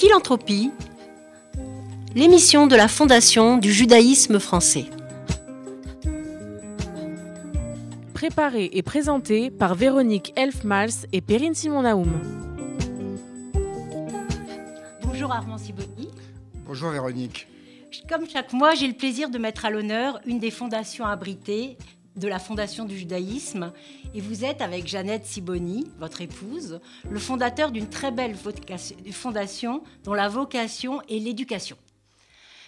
[0.00, 0.70] Philanthropie,
[2.14, 4.86] l'émission de la Fondation du judaïsme français.
[8.14, 12.18] Préparée et présentée par Véronique Elfmals et Perrine Simon-Naoum.
[15.02, 16.08] Bonjour Armand Siboni.
[16.64, 17.46] Bonjour Véronique.
[18.08, 21.76] Comme chaque mois, j'ai le plaisir de mettre à l'honneur une des fondations abritées
[22.16, 23.72] de la Fondation du judaïsme.
[24.14, 28.36] Et vous êtes, avec Jeannette Siboni, votre épouse, le fondateur d'une très belle
[29.12, 31.76] fondation dont la vocation est l'éducation.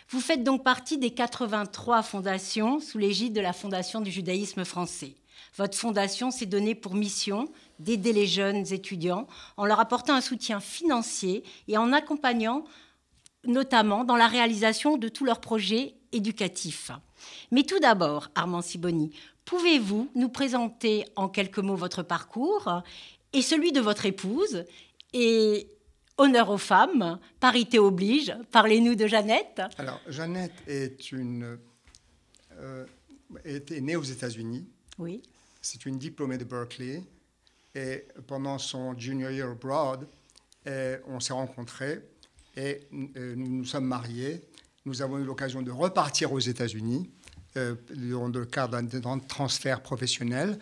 [0.08, 5.14] Vous faites donc partie des 83 fondations sous l'égide de la Fondation du judaïsme français.
[5.56, 7.48] Votre fondation s'est donnée pour mission
[7.78, 12.64] d'aider les jeunes étudiants en leur apportant un soutien financier et en accompagnant
[13.44, 16.90] notamment dans la réalisation de tous leurs projets éducatifs.
[17.50, 19.12] Mais tout d'abord, Armand Siboni,
[19.44, 22.82] Pouvez-vous nous présenter en quelques mots votre parcours
[23.32, 24.64] et celui de votre épouse
[25.12, 25.68] et
[26.18, 28.34] honneur aux femmes, parité oblige.
[28.50, 29.62] Parlez-nous de Jeannette.
[29.78, 31.58] Alors, Jeannette est une
[32.60, 32.86] euh,
[33.44, 34.66] était née aux États-Unis.
[34.98, 35.22] Oui.
[35.60, 37.02] C'est une diplômée de Berkeley
[37.74, 40.06] et pendant son junior year abroad,
[41.06, 42.00] on s'est rencontrés
[42.56, 42.80] et
[43.16, 44.42] euh, nous nous sommes mariés.
[44.84, 47.10] Nous avons eu l'occasion de repartir aux États-Unis
[47.54, 50.58] dans le cadre d'un transfert professionnel.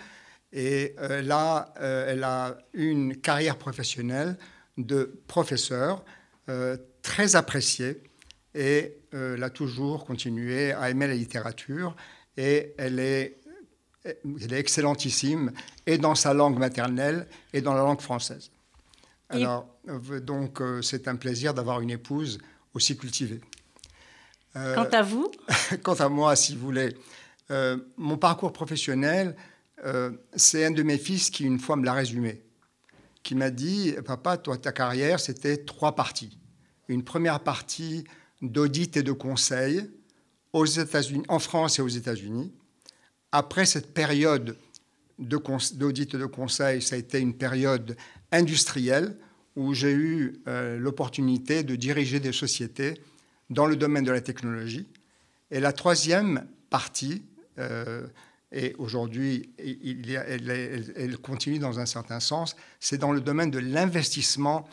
[0.53, 4.37] Et euh, là, euh, elle a une carrière professionnelle
[4.77, 6.05] de professeur
[7.03, 8.03] très appréciée
[8.57, 11.95] et elle a toujours continué à aimer la littérature
[12.37, 13.37] et elle est,
[14.05, 15.53] elle est excellentissime
[15.87, 18.51] et dans sa langue maternelle et dans la langue française.
[19.29, 19.69] Alors,
[20.23, 22.39] donc, c'est un plaisir d'avoir une épouse
[22.75, 23.41] aussi cultivée.
[24.57, 25.31] Euh, quant à vous
[25.83, 26.97] Quant à moi, si vous voulez,
[27.51, 29.37] euh, mon parcours professionnel,
[29.85, 32.43] euh, c'est un de mes fils qui, une fois, me l'a résumé,
[33.23, 36.39] qui m'a dit, papa, toi, ta carrière, c'était trois parties.
[36.89, 38.05] Une première partie
[38.43, 39.89] d'audit et de conseil
[40.53, 42.53] aux États-Unis, en France et aux États-Unis.
[43.31, 44.59] Après cette période
[45.19, 47.97] d'audit et de conseil, ça a été une période
[48.33, 49.17] industrielle
[49.55, 50.43] où j'ai eu
[50.79, 53.01] l'opportunité de diriger des sociétés
[53.51, 54.87] dans le domaine de la technologie.
[55.51, 57.23] Et la troisième partie,
[57.59, 58.07] euh,
[58.53, 64.69] et aujourd'hui elle, continue dans un certain sens, c'est dans le domaine de l'investissement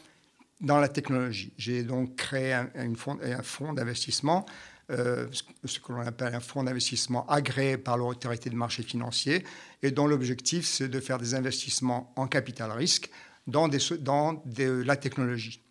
[0.61, 1.51] dans la technologie.
[1.57, 4.45] J'ai donc créé un, fonds, un fonds d'investissement,
[4.89, 5.27] euh,
[5.65, 9.43] ce que l'on appelle un fonds d'investissement agréé par l'autorité de marché financier,
[9.83, 13.11] et dont l'objectif c'est de faire des investissements en capital risque
[13.47, 15.61] dans, la technologie.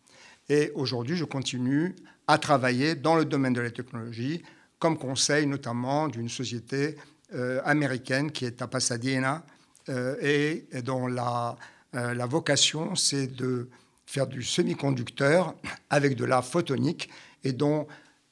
[0.49, 1.95] Et aujourd'hui, je continue
[2.27, 4.43] à travailler dans le domaine de la technologie,
[4.79, 6.97] comme conseil notamment d'une société
[7.35, 9.45] euh, américaine qui est à Pasadena
[9.89, 11.57] euh, et, dont la,
[11.95, 13.69] euh, la vocation c'est de
[14.07, 15.55] faire du semi-conducteur
[15.91, 17.09] avec de la photonique
[17.43, 17.87] et dont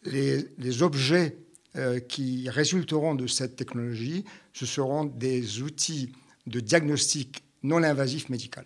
[0.04, 1.38] les, les objets
[2.08, 6.12] qui résulteront de cette technologie, ce seront des outils
[6.46, 8.64] de diagnostic non invasif médical.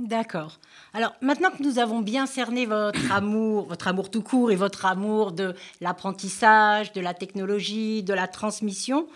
[0.00, 0.58] D'accord.
[0.94, 4.86] Alors maintenant que nous avons bien cerné votre amour, votre amour tout court et votre
[4.86, 9.06] amour de l'apprentissage, de la technologie, de la transmission,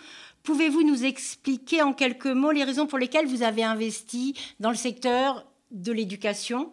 [0.43, 4.75] pouvez-vous nous expliquer en quelques mots les raisons pour lesquelles vous avez investi dans le
[4.75, 6.71] secteur de l'éducation?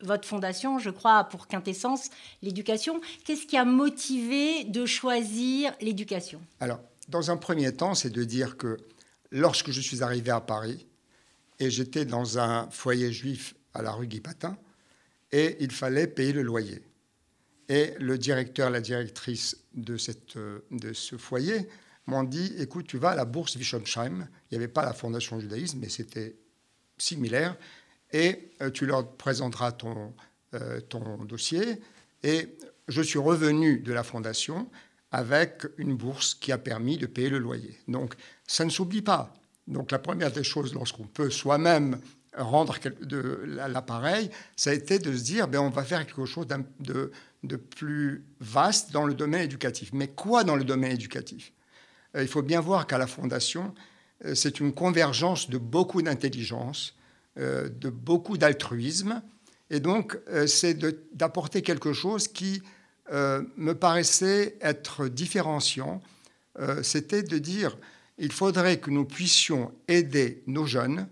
[0.00, 2.10] Votre fondation, je crois, a pour quintessence
[2.42, 3.00] l'éducation.
[3.24, 6.42] Qu'est-ce qui a motivé de choisir l'éducation?
[6.60, 8.76] Alors, dans un premier temps, c'est de dire que
[9.30, 10.86] lorsque je suis arrivé à Paris,
[11.64, 14.58] et j'étais dans un foyer juif à la rue Guy-Patin
[15.32, 16.82] et il fallait payer le loyer.
[17.70, 21.66] Et le directeur, la directrice de, cette, de ce foyer
[22.04, 24.28] m'ont dit écoute, tu vas à la bourse Wischomsheim.
[24.50, 26.36] Il n'y avait pas la fondation judaïsme, mais c'était
[26.98, 27.56] similaire.
[28.12, 30.12] Et euh, tu leur présenteras ton,
[30.52, 31.80] euh, ton dossier.
[32.22, 32.58] Et
[32.88, 34.70] je suis revenu de la fondation
[35.12, 37.78] avec une bourse qui a permis de payer le loyer.
[37.88, 38.14] Donc,
[38.46, 39.32] ça ne s'oublie pas.
[39.66, 41.98] Donc la première des choses, lorsqu'on peut soi-même
[42.36, 42.76] rendre
[43.46, 46.46] l'appareil, ça a été de se dire, ben, on va faire quelque chose
[46.80, 49.90] de, de, plus vaste dans le domaine éducatif.
[49.92, 51.52] Mais quoi dans le domaine éducatif?
[52.16, 53.74] Euh, Il faut bien voir qu'à la Fondation,
[54.24, 56.96] euh, c'est une convergence de beaucoup d'intelligence,
[57.38, 59.22] euh, de beaucoup d'altruisme,
[59.70, 60.74] et donc c'est
[61.14, 62.62] d'apporter quelque chose qui
[63.10, 66.02] me paraissait être différenciant.
[66.82, 67.76] C'était de dire,
[68.18, 71.08] il faudrait que nous puissions aider nos jeunes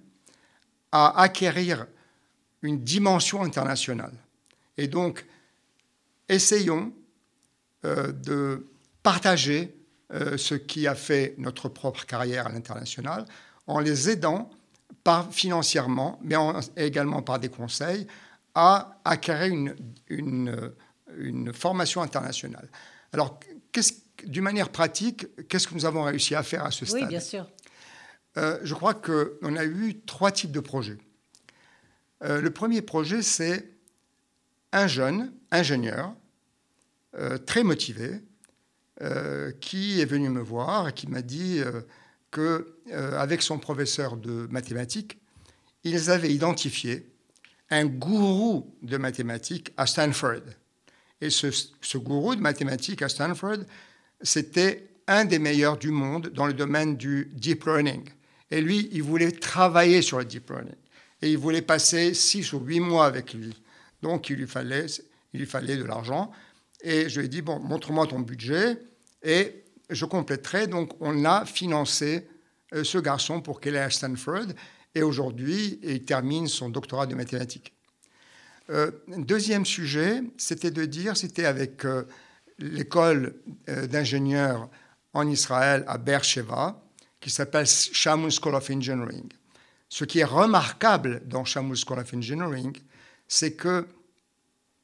[0.90, 1.86] à acquérir
[2.62, 4.14] une dimension internationale.
[4.76, 5.26] Et donc,
[6.28, 6.92] essayons
[7.84, 8.66] euh, de
[9.02, 9.74] partager
[10.12, 13.24] euh, ce qui a fait notre propre carrière à l'international
[13.66, 14.50] en les aidant
[15.04, 16.36] par, financièrement, mais
[16.76, 18.06] également par des conseils,
[18.54, 19.74] à acquérir
[20.08, 20.72] une,
[21.52, 22.68] formation internationale.
[23.12, 23.38] Alors,
[24.26, 27.02] d'une manière pratique, qu'est-ce que nous avons réussi à faire à ce stade?
[27.02, 27.46] Oui, bien sûr.
[28.36, 30.98] Euh, je crois qu'on a eu trois types de projets.
[32.24, 33.70] Euh, le premier projet, c'est
[34.72, 36.14] un jeune ingénieur
[37.14, 38.20] euh, très motivé
[39.60, 41.60] qui est venu me voir et qui m'a dit
[42.30, 45.18] qu'avec son professeur de mathématiques,
[45.82, 47.10] ils avaient identifié
[47.70, 50.42] un gourou de mathématiques à Stanford.
[51.20, 53.64] Et ce, ce gourou de mathématiques à Stanford,
[54.22, 58.08] c'était un des meilleurs du monde dans le domaine du deep learning.
[58.50, 60.74] Et lui, il voulait travailler sur le deep learning.
[61.22, 63.54] Et il voulait passer six ou huit mois avec lui.
[64.02, 64.86] Donc, il lui fallait,
[65.32, 66.32] il lui fallait de l'argent.
[66.82, 68.78] Et je lui ai dit, bon, montre-moi ton budget
[69.22, 70.66] et je compléterai.
[70.66, 72.26] Donc, on a financé
[72.74, 74.46] euh, ce garçon pour qu'il aille à Stanford.
[74.94, 77.72] Et aujourd'hui, il termine son doctorat de mathématiques.
[78.70, 82.04] Euh, deuxième sujet, c'était de dire, c'était avec euh,
[82.62, 83.34] l'école
[83.66, 84.68] d'ingénieurs
[85.12, 86.80] en Israël à Beersheba,
[87.20, 89.28] qui s'appelle Shamu School of Engineering.
[89.88, 92.76] Ce qui est remarquable dans Shamu School of Engineering,
[93.28, 93.86] c'est que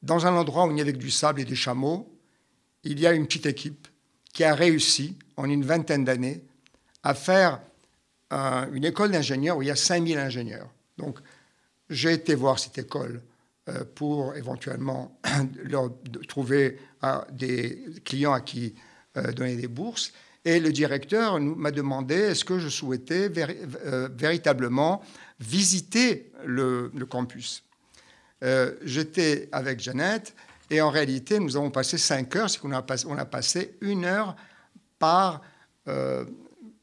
[0.01, 2.07] dans un endroit où il n'y avait que du sable et des chameaux,
[2.83, 3.87] il y a une petite équipe
[4.33, 6.43] qui a réussi en une vingtaine d'années
[7.03, 7.59] à faire
[8.31, 10.69] une école d'ingénieurs où il y a 5000 ingénieurs.
[10.97, 11.19] Donc
[11.89, 13.28] j'ai été voir cette école euh,
[13.95, 15.19] pour éventuellement
[16.27, 18.75] trouver euh, des clients à qui
[19.17, 20.11] euh, donner des bourses.
[20.45, 25.01] Et le directeur m'a demandé est-ce que je souhaitais euh, véritablement
[25.39, 27.63] visiter le, campus?
[28.43, 30.33] Euh, j'étais avec Jeannette
[30.69, 34.05] et en réalité, nous avons passé cinq heures, c'est qu'on a, on a passé une
[34.05, 34.35] heure
[34.97, 35.41] par,
[35.87, 36.25] euh,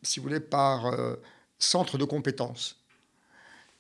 [0.03, 0.93] si vous voulez, par
[1.59, 2.79] centre de compétences.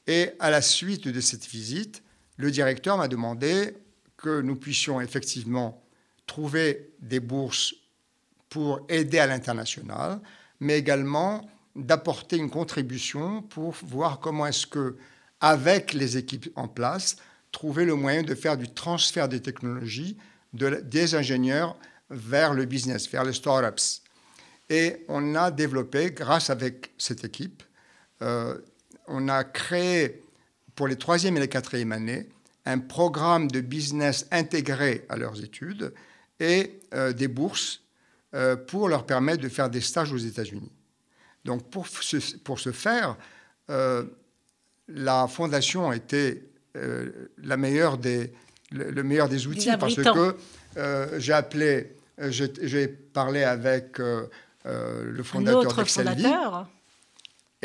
[0.06, 2.02] Et à la suite de cette visite,
[2.36, 3.74] le directeur m'a demandé
[4.16, 5.82] que nous puissions effectivement
[6.26, 7.74] trouver des bourses
[8.48, 10.20] pour aider à l'international,
[10.60, 14.96] mais également d'apporter une contribution pour voir comment est-ce que,
[15.40, 17.16] avec les équipes en place,
[17.52, 20.16] trouver le moyen de faire du transfert des technologies
[20.52, 21.76] de, des ingénieurs
[22.10, 24.00] vers le business, vers les startups.
[24.68, 27.62] Et on a développé, grâce avec cette équipe,
[28.22, 28.58] euh,
[29.06, 30.22] on a créé
[30.76, 32.28] pour les troisième et les quatrième années
[32.66, 35.92] un programme de business intégré à leurs études
[36.40, 37.82] et euh, des bourses
[38.34, 40.72] euh, pour leur permettre de faire des stages aux États-Unis.
[41.44, 43.16] Donc pour ce, pour ce faire,
[43.70, 44.04] euh,
[44.88, 48.32] la fondation euh, la meilleure des,
[48.72, 50.36] le, meilleur des outils parce que
[51.18, 56.26] j'ai appelé, j'ai parlé avec le fondateur d'Excelvi.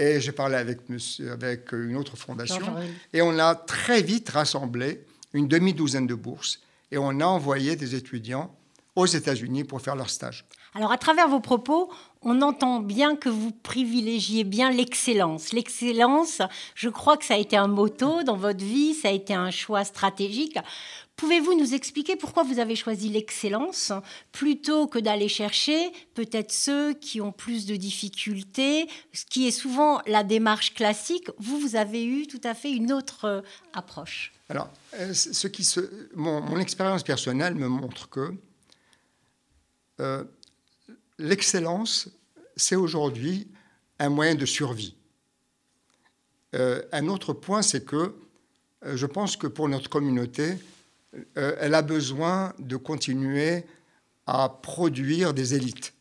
[0.01, 2.75] Et j'ai parlé avec, monsieur, avec une autre fondation.
[3.13, 6.59] Et on a très vite rassemblé une demi-douzaine de bourses.
[6.89, 8.51] Et on a envoyé des étudiants
[8.95, 10.45] aux États-Unis pour faire leur stage.
[10.73, 11.91] Alors à travers vos propos,
[12.23, 15.53] on entend bien que vous privilégiez bien l'excellence.
[15.53, 16.41] L'excellence,
[16.75, 19.51] je crois que ça a été un motto dans votre vie, ça a été un
[19.51, 20.57] choix stratégique.
[21.15, 23.91] Pouvez-vous nous expliquer pourquoi vous avez choisi l'excellence
[24.31, 30.01] plutôt que d'aller chercher peut-être ceux qui ont plus de difficultés, ce qui est souvent
[30.07, 31.29] la démarche classique?
[31.37, 33.41] Vous, vous avez eu tout à fait une autre euh,
[33.73, 34.33] approche.
[34.49, 35.47] Alors, euh, ce
[36.15, 38.33] mon, expérience personnelle me montre que
[39.99, 40.23] euh,
[41.19, 42.09] l'excellence,
[42.55, 43.47] c'est aujourd'hui
[43.99, 44.95] un moyen de survie.
[46.53, 48.13] Un autre point, c'est que
[48.83, 50.57] je pense que pour notre communauté,
[51.37, 53.65] euh, elle a besoin de continuer
[54.27, 55.93] à produire des élites.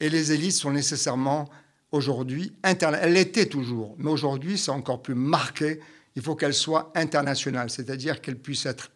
[0.00, 1.48] Et les élites sont nécessairement
[1.92, 3.08] aujourd'hui internationales.
[3.08, 5.80] Elles l'étaient toujours, mais aujourd'hui, c'est encore plus marqué.
[6.14, 8.90] Il faut qu'elles soient internationales, c'est-à-dire qu'elles puissent être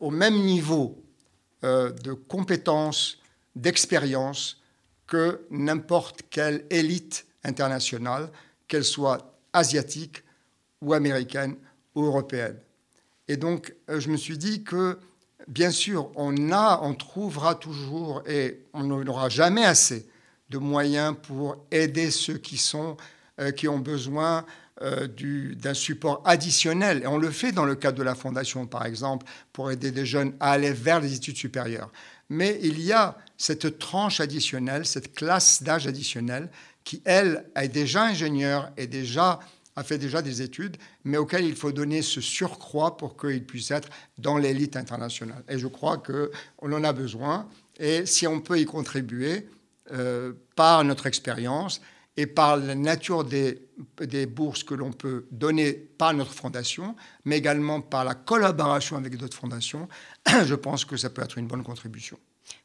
[0.00, 1.04] au même niveau
[1.62, 3.18] de compétences,
[3.54, 4.62] d'expérience
[5.06, 8.30] que n'importe quelle élite internationale,
[8.68, 10.22] qu'elle soit asiatique
[10.80, 11.56] ou américaine
[11.94, 12.56] ou européenne.
[13.30, 14.98] Et donc, euh, je me suis dit que,
[15.46, 20.08] bien sûr, on a, on trouvera toujours, et on n'aura jamais assez
[20.48, 22.96] de moyens pour aider ceux qui sont,
[23.40, 24.44] euh, qui ont besoin
[24.82, 25.06] euh,
[25.54, 27.02] d'un support additionnel.
[27.04, 30.06] Et on le fait dans le cadre de la Fondation, par exemple, pour aider des
[30.06, 31.92] jeunes à aller vers les études supérieures.
[32.30, 36.50] Mais il y a cette tranche additionnelle, cette classe d'âge additionnelle,
[36.82, 39.38] qui, elle, est déjà ingénieure et déjà
[39.80, 43.70] a fait déjà des études, mais auquel il faut donner ce surcroît pour qu'il puisse
[43.70, 45.42] être dans l'élite internationale.
[45.48, 47.48] Et je crois qu'on en a besoin.
[47.78, 49.48] Et si on peut y contribuer
[49.92, 51.80] euh, par notre expérience
[52.16, 53.62] et par la nature des
[53.98, 56.94] des bourses que l'on peut donner par notre fondation,
[57.24, 59.88] mais également par la collaboration avec d'autres fondations,
[60.44, 62.18] je pense que ça peut être une bonne contribution.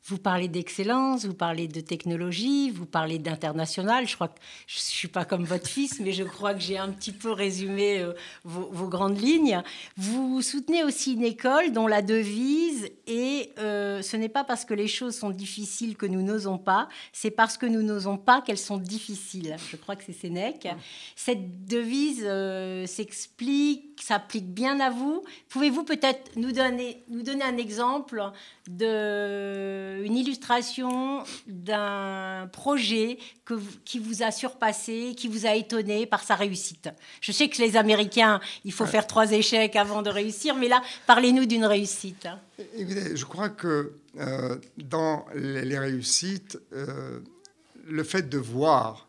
[0.07, 4.07] Vous parlez d'excellence, vous parlez de technologie, vous parlez d'international.
[4.07, 6.91] Je crois que je suis pas comme votre fils, mais je crois que j'ai un
[6.91, 9.63] petit peu résumé euh, vos, grandes lignes.
[9.97, 14.75] Vous soutenez aussi une école dont la devise est euh, ce n'est pas parce que
[14.75, 18.59] les choses sont difficiles que nous n'osons pas, c'est parce que nous n'osons pas qu'elles
[18.59, 19.55] sont difficiles.
[19.71, 20.67] Je crois que c'est Sénèque.
[21.15, 25.23] Cette devise euh, s'explique, s'applique bien à vous.
[25.49, 27.03] Pouvez-vous peut-être nous donner,
[27.41, 28.21] un exemple
[28.67, 36.23] de une illustration d'un projet que, qui vous a surpassé, qui vous a étonné par
[36.23, 36.89] sa réussite.
[37.21, 40.81] Je sais que les Américains, il faut faire trois échecs avant de réussir, mais là,
[41.07, 42.27] parlez-nous d'une réussite.
[42.77, 47.19] je crois que euh, dans les, réussites, euh,
[47.87, 49.07] le fait de voir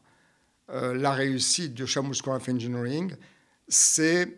[0.69, 3.15] la réussite de Chamus School of Engineering,
[3.69, 4.37] c'est,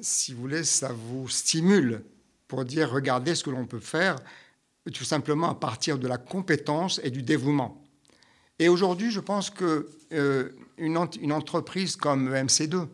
[0.00, 2.04] si vous voulez, ça vous stimule
[2.46, 4.16] pour dire regardez ce que l'on peut faire
[4.90, 7.82] tout simplement à partir de la compétence et du dévouement.
[8.58, 12.86] Et aujourd'hui, je pense que euh, une, une, entreprise comme MC2,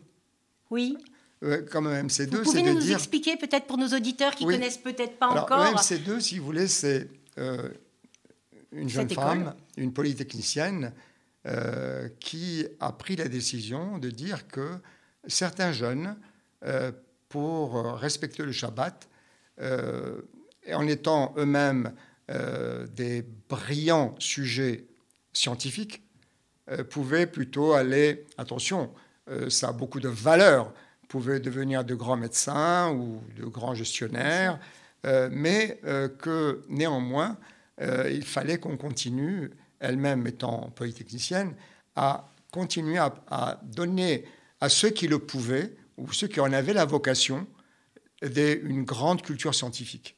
[0.70, 0.96] oui.
[1.42, 5.18] Euh, comme MC2, vous pouvez nous, expliquer peut-être pour nos auditeurs qui ne connaissent peut-être
[5.18, 5.64] pas Alors, encore.
[5.74, 7.08] MC2, si vous voulez, c'est
[7.38, 7.68] euh,
[8.72, 10.92] une jeune femme, une polytechnicienne,
[12.20, 14.76] qui a pris la décision de dire que
[15.26, 16.16] certains jeunes,
[17.28, 19.08] pour respecter le Shabbat,
[20.70, 21.92] en étant eux-mêmes
[22.30, 24.86] euh, des brillants sujets
[25.32, 26.02] scientifiques,
[26.70, 28.92] euh, pouvaient plutôt aller, attention,
[29.28, 30.72] euh, ça a beaucoup de valeur,
[31.08, 34.58] pouvaient devenir de grands médecins ou de grands gestionnaires,
[35.32, 35.80] mais
[36.20, 37.36] que néanmoins,
[37.80, 39.50] il fallait qu'on continue,
[39.80, 41.54] elle-même étant polytechnicienne,
[41.96, 44.24] à continuer à, à, donner
[44.60, 47.48] à ceux qui le pouvaient ou ceux qui en avaient la vocation
[48.22, 50.16] des, une grande culture scientifique.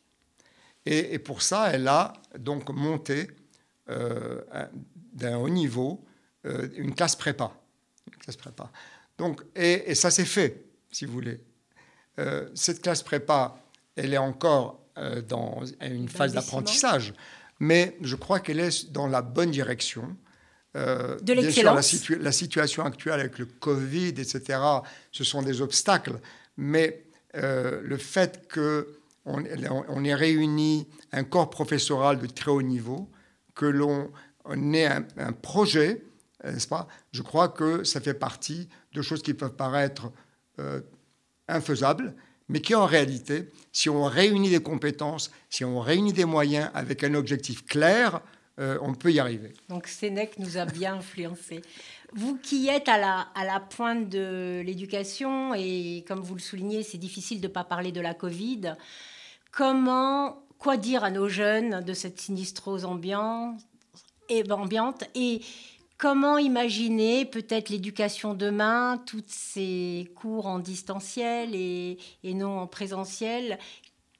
[0.87, 3.29] Et, pour ça, elle a donc monté
[3.89, 4.41] euh,
[5.13, 6.05] d'un haut niveau
[6.47, 7.53] euh, une classe prépa.
[8.07, 8.71] Une classe prépa.
[9.17, 11.41] Donc, et, ça s'est fait, si vous voulez.
[12.19, 13.57] Euh, cette classe prépa,
[13.97, 14.81] elle est encore
[15.29, 17.15] dans une phase d'apprentissage,
[17.59, 20.17] mais je crois qu'elle est dans la bonne direction.
[20.75, 22.09] de l'excellence.
[22.11, 24.61] La, la, situation actuelle avec le Covid, etc.,
[25.11, 26.21] ce sont des obstacles.
[26.57, 33.11] Mais le fait que on, est réuni un corps professoral de très haut niveau,
[33.55, 34.11] que l'on
[34.73, 36.03] ait un, projet,
[36.45, 36.89] n'est-ce pas?
[37.13, 40.13] Je crois que ça fait partie de choses qui peuvent paraître
[40.59, 40.81] euh,
[41.49, 42.15] infaisables,
[42.49, 47.03] mais qui en réalité, si on réunit des compétences, si on réunit des moyens avec
[47.03, 48.21] un objectif clair,
[48.61, 49.53] euh, on peut y arriver.
[49.69, 51.63] Donc Sénèque nous a bien influencés.
[52.13, 56.83] Vous qui êtes à la, à la pointe de l'éducation, et comme vous le soulignez,
[56.85, 58.77] c'est difficile de ne pas parler de la Covid,
[59.55, 63.61] comment, quoi dire à nos jeunes de cette sinistrose ambiante
[64.29, 65.41] et, ambiante et
[65.99, 73.59] comment imaginer peut-être l'éducation demain, toutes ces cours en distanciel et, non en présentiel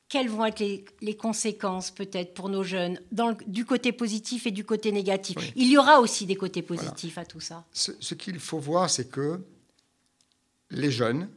[0.09, 0.61] quelles vont être
[1.01, 5.37] les, conséquences peut-être pour nos jeunes dans du côté positif et du côté négatif.
[5.57, 7.65] Il y aura aussi des côtés positifs à tout ça.
[7.73, 9.41] ce qu'il faut voir, c'est que
[10.71, 11.29] les jeunes,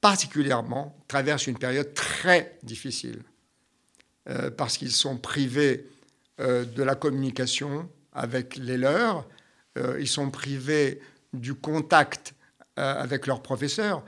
[0.00, 3.22] particulièrement, traversent une période très difficile
[4.28, 5.86] euh, parce qu'ils sont privés
[6.40, 9.28] euh, de la communication avec les leurs,
[9.78, 11.00] euh, ils sont privés
[11.32, 12.34] du contact
[12.76, 14.02] avec leurs professeurs.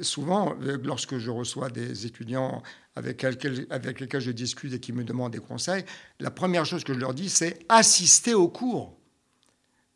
[0.00, 2.62] souvent, lorsque je reçois des étudiants
[2.94, 5.84] avec, avec lesquels je discute et qui me demandent des conseils,
[6.20, 8.96] la première chose que je leur dis, c'est assister au cours.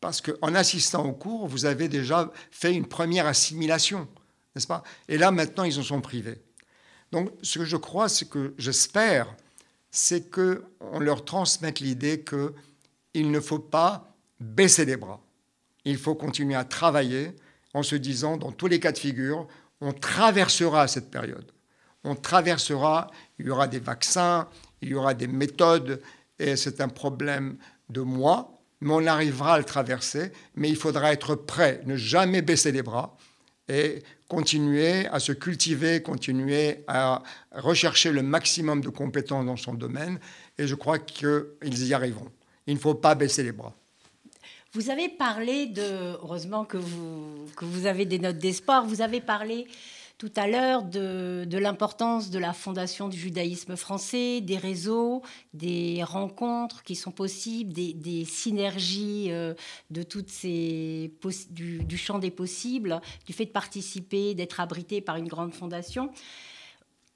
[0.00, 4.08] Parce qu'en assistant au cours, vous avez déjà fait une première assimilation
[4.54, 4.82] n'est-ce pas?
[5.08, 6.40] Et là, maintenant, ils en sont privés.
[7.12, 9.34] Donc, ce que je crois, ce que j'espère,
[9.90, 15.20] c'est qu'on leur transmette l'idée qu'il ne faut pas baisser les bras.
[15.84, 17.34] Il faut continuer à travailler
[17.74, 19.46] en se disant, dans tous les cas de figure,
[19.80, 21.50] on traversera cette période.
[22.04, 24.48] On traversera, il y aura des vaccins,
[24.80, 26.00] il y aura des méthodes,
[26.38, 31.12] et c'est un problème de moi, mais on arrivera à le traverser, mais il faudra
[31.12, 33.16] être prêt, ne jamais baisser les bras,
[33.70, 37.22] et continuer à se cultiver, continuer à
[37.52, 40.18] rechercher le maximum de compétences dans son domaine.
[40.58, 42.30] Et je crois qu'ils y arriveront.
[42.66, 43.74] Il ne faut pas baisser les bras.
[44.72, 49.20] Vous avez parlé de, heureusement que vous, que vous avez des notes d'espoir, vous avez
[49.20, 49.66] parlé
[50.20, 55.22] tout à l'heure de, l'importance de la fondation du judaïsme français, des réseaux,
[55.54, 59.54] des rencontres qui sont possibles, des, synergies euh,
[59.88, 61.10] de toutes ces
[61.48, 66.10] du, champ des possibles, du fait de participer, d'être abrité par une grande fondation.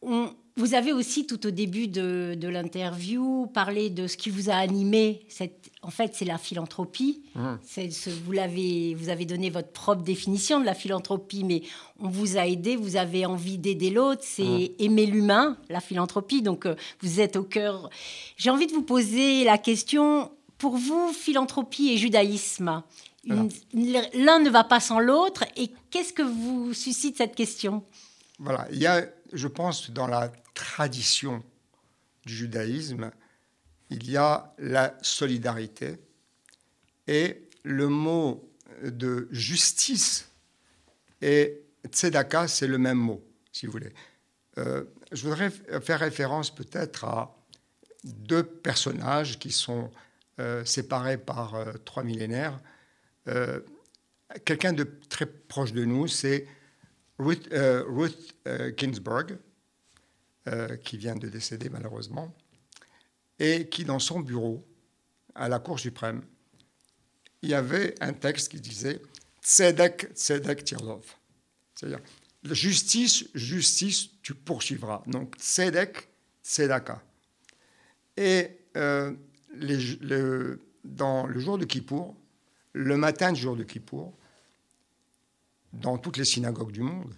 [0.00, 4.54] On, vous avez aussi, tout au début de, l'interview, parlé de ce qui vous a
[4.54, 5.26] animé.
[5.28, 7.22] Cette, en fait, c'est la philanthropie.
[7.34, 7.54] Mmh.
[7.66, 11.62] Ce, vous, l'avez, vous avez donné votre propre définition de la philanthropie, mais
[11.98, 14.22] on vous a aidé, vous avez envie d'aider l'autre.
[14.24, 14.68] C'est mmh.
[14.82, 16.40] aimer l'humain, la philanthropie.
[16.40, 17.90] Donc, euh, vous êtes au cœur.
[18.36, 22.82] J'ai envie de vous poser la question, pour vous, philanthropie et judaïsme,
[23.26, 25.44] l'un ne va pas sans l'autre.
[25.56, 27.82] Et qu'est-ce que vous suscite cette question?
[28.38, 31.42] Voilà, il y a, je pense, dans la tradition
[32.24, 33.10] du judaïsme,
[33.90, 35.98] il y a la solidarité
[37.06, 38.50] et le mot
[38.82, 40.28] de justice
[41.20, 43.22] et tzedaka, c'est le même mot,
[43.52, 43.92] si vous voulez.
[44.58, 47.36] Euh, je voudrais faire référence peut-être à
[48.04, 49.90] deux personnages qui sont
[50.40, 52.58] euh, séparés par euh, trois millénaires.
[54.44, 56.46] Quelqu'un de très proche de nous, c'est
[57.18, 58.34] Ruth, Ruth
[58.76, 59.38] Ginsburg,
[60.46, 62.36] euh, qui vient de décéder malheureusement,
[63.38, 64.62] et qui, dans son bureau,
[65.34, 66.20] à la Cour suprême,
[67.40, 69.00] il y avait un texte qui disait
[69.42, 71.02] Tzedek, Tzedek Tirlov.
[71.74, 72.00] C'est-à-dire,
[72.44, 75.02] justice, justice, tu poursuivras.
[75.06, 76.08] Donc, Tzedek,
[76.42, 77.02] Tzedaka.
[78.18, 79.14] Et euh,
[80.84, 82.14] dans le jour de Kippour,
[82.74, 84.14] le matin du jour de Kippour,
[85.80, 87.14] dans toutes les synagogues du monde,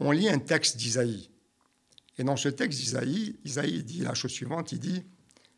[0.00, 1.30] on lit un texte d'Isaïe.
[2.18, 5.02] Et dans ce texte d'Isaïe, Isaïe dit la chose suivante, il dit,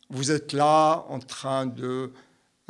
[0.09, 2.11] vous êtes là en train de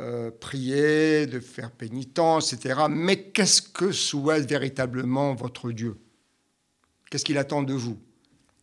[0.00, 2.80] euh, prier, de faire pénitence, etc.
[2.90, 5.96] Mais qu'est-ce que souhaite véritablement votre Dieu?
[7.10, 7.98] Qu'est-ce qu'il attend de vous?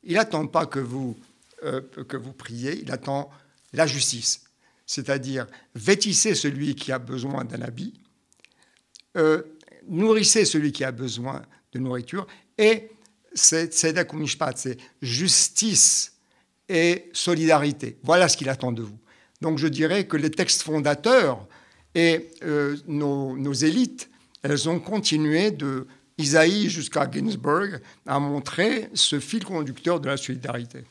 [0.03, 1.17] Il n'attend pas que vous,
[1.63, 3.29] euh, que vous priez, il attend
[3.71, 4.43] la justice.
[4.85, 7.93] C'est-à-dire, vêtissez celui qui a besoin d'un habit,
[9.15, 9.43] euh,
[9.87, 12.89] nourrissez celui qui a besoin de nourriture, et
[13.33, 16.13] c'est tzedek mishpat, c'est justice
[16.69, 17.97] et solidarité.
[18.03, 18.97] Voilà ce qu'il attend de vous.
[19.41, 21.45] Donc je dirais que les textes fondateurs
[21.95, 24.09] et euh, nos, élites,
[24.41, 30.83] elles ont continué de Isaïe jusqu'à Ginsburg à montrer ce fil conducteur de la solidarité.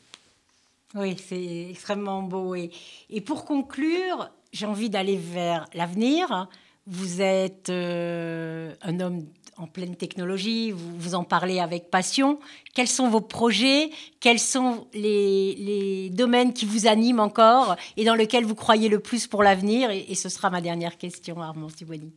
[0.95, 2.55] Oui, c'est extrêmement beau.
[2.55, 2.69] Et,
[3.09, 6.47] et pour conclure, j'ai envie d'aller vers l'avenir.
[6.85, 12.39] Vous êtes euh, un homme en pleine technologie, vous, vous en parlez avec passion.
[12.73, 13.89] Quels sont vos projets?
[14.19, 19.27] Quels sont les, domaines qui vous animent encore et dans lesquels vous croyez le plus
[19.27, 19.91] pour l'avenir?
[19.91, 22.11] Et, ce sera ma dernière question, Armand Siboni.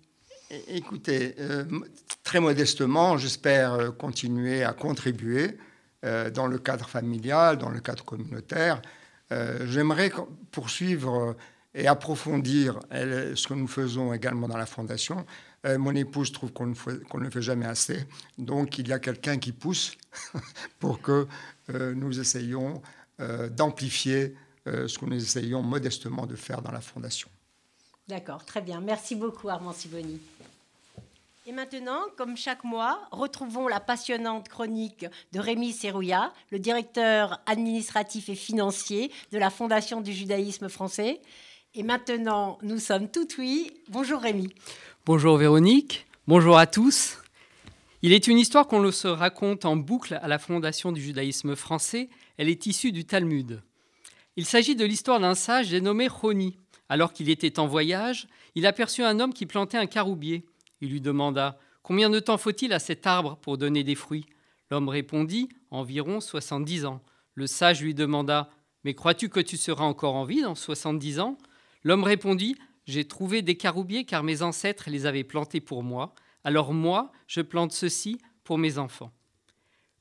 [0.69, 1.65] Écoutez, euh,
[2.25, 5.59] très modestement, j'espère euh, continuer à contribuer
[6.35, 8.81] dans le cadre familial, dans le cadre communautaire.
[9.65, 10.13] J'aimerais
[10.53, 11.35] poursuivre
[11.77, 15.27] et approfondir ce que nous faisons également dans la Fondation.
[15.67, 16.75] Euh, mon épouse trouve qu'on ne,
[17.21, 18.07] ne, fait jamais assez.
[18.39, 19.93] Donc il y a quelqu'un qui pousse
[20.79, 21.29] pour que
[21.71, 22.83] euh, nous essayions
[23.21, 24.35] euh, d'amplifier
[24.69, 27.29] ce que nous essayons modestement de faire dans la Fondation.
[28.09, 28.81] D'accord, très bien.
[28.81, 30.21] Merci beaucoup Armand Siboni.
[31.47, 38.29] Et maintenant, comme chaque mois, retrouvons la passionnante chronique de Rémi Serrouillat, le directeur administratif
[38.29, 41.21] et financier de la Fondation du judaïsme français.
[41.79, 43.71] Et maintenant, nous sommes tout oui.
[43.91, 44.49] Bonjour Rémi.
[45.05, 47.19] Bonjour Véronique, bonjour à tous.
[48.01, 52.09] Il est une histoire qu'on se raconte en boucle à la fondation du judaïsme français.
[52.39, 53.61] Elle est issue du Talmud.
[54.37, 56.57] Il s'agit de l'histoire d'un sage dénommé Roni.
[56.89, 60.47] Alors qu'il était en voyage, il aperçut un homme qui plantait un caroubier.
[60.81, 64.25] Il lui demanda Combien de temps faut-il à cet arbre pour donner des fruits?
[64.71, 67.03] L'homme répondit Environ 70 ans.
[67.35, 68.49] Le sage lui demanda
[68.83, 71.37] Mais crois-tu que tu seras encore en vie dans 70 ans?
[71.87, 72.57] L'homme répondit
[72.89, 77.43] j'ai trouvé des caroubiers car mes ancêtres les avaient plantés pour moi, alors moi, je
[77.43, 79.13] plante ceci pour mes enfants.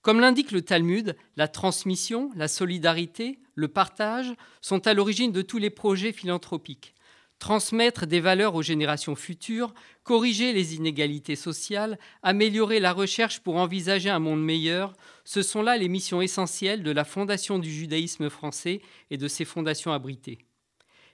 [0.02, 5.60] Comme l'indique le Talmud, la transmission, la solidarité, le partage sont à l'origine de tous
[5.60, 6.96] les projets philanthropiques.
[7.38, 14.10] Transmettre des valeurs aux générations futures, corriger les inégalités sociales, améliorer la recherche pour envisager
[14.10, 14.94] un monde meilleur,
[15.24, 19.46] ce sont là les missions essentielles de la Fondation du judaïsme français et de ses
[19.46, 20.45] fondations abritées.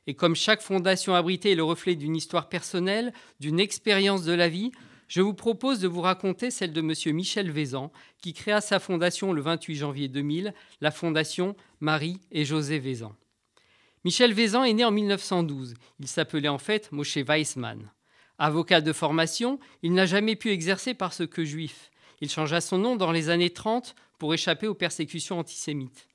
[0.07, 4.49] Et comme chaque fondation abritée est le reflet d'une histoire personnelle, d'une expérience de la
[4.49, 4.71] vie,
[5.07, 7.15] je vous propose de vous raconter celle de M.
[7.15, 12.79] Michel Vézan, qui créa sa fondation le 28 janvier 2000, la fondation Marie et José
[12.79, 13.13] Vézan.
[14.05, 15.75] Michel Vézan est né en 1912.
[15.99, 17.91] Il s'appelait en fait Moshe Weissmann.
[18.39, 21.91] Avocat de formation, il n'a jamais pu exercer parce que juif.
[22.21, 26.07] Il changea son nom dans les années 30 pour échapper aux persécutions antisémites.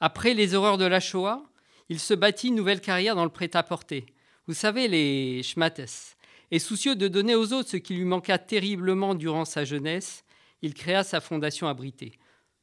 [0.00, 1.44] Après les horreurs de la Shoah,
[1.92, 4.06] il se bâtit une nouvelle carrière dans le prêt-à-porter.
[4.46, 6.16] Vous savez, les schmattes.
[6.50, 10.24] Et soucieux de donner aux autres ce qui lui manqua terriblement durant sa jeunesse,
[10.62, 12.12] il créa sa fondation abritée.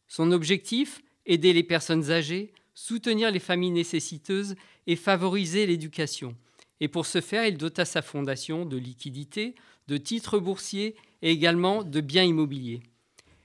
[0.07, 4.55] Son objectif Aider les personnes âgées, soutenir les familles nécessiteuses
[4.87, 6.35] et favoriser l'éducation.
[6.79, 9.53] Et pour ce faire, il dota sa fondation de liquidités,
[9.87, 12.81] de titres boursiers et également de biens immobiliers.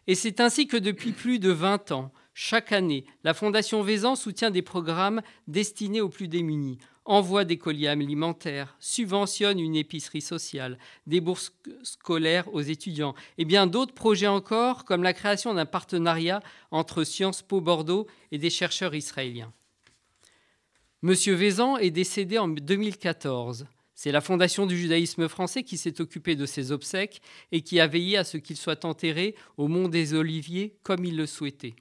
[0.07, 4.51] Et c'est ainsi que depuis plus de 20 ans, chaque année, la Fondation Vézan soutient
[4.51, 11.21] des programmes destinés aux plus démunis, envoie des colis alimentaires, subventionne une épicerie sociale, des
[11.21, 11.53] bourses
[11.85, 16.43] scolaires aux étudiants, et bien d'autres projets encore, comme la création d'un partenariat
[16.73, 19.53] entre Sciences Po Bordeaux et des chercheurs israéliens.
[21.03, 23.67] Monsieur Vézan est décédé en 2014.
[23.95, 27.87] C'est la Fondation du judaïsme français qui s'est occupée de ses obsèques et qui a
[27.87, 31.77] veillé à ce qu'il soit enterré au Mont des Oliviers comme il le souhaitait.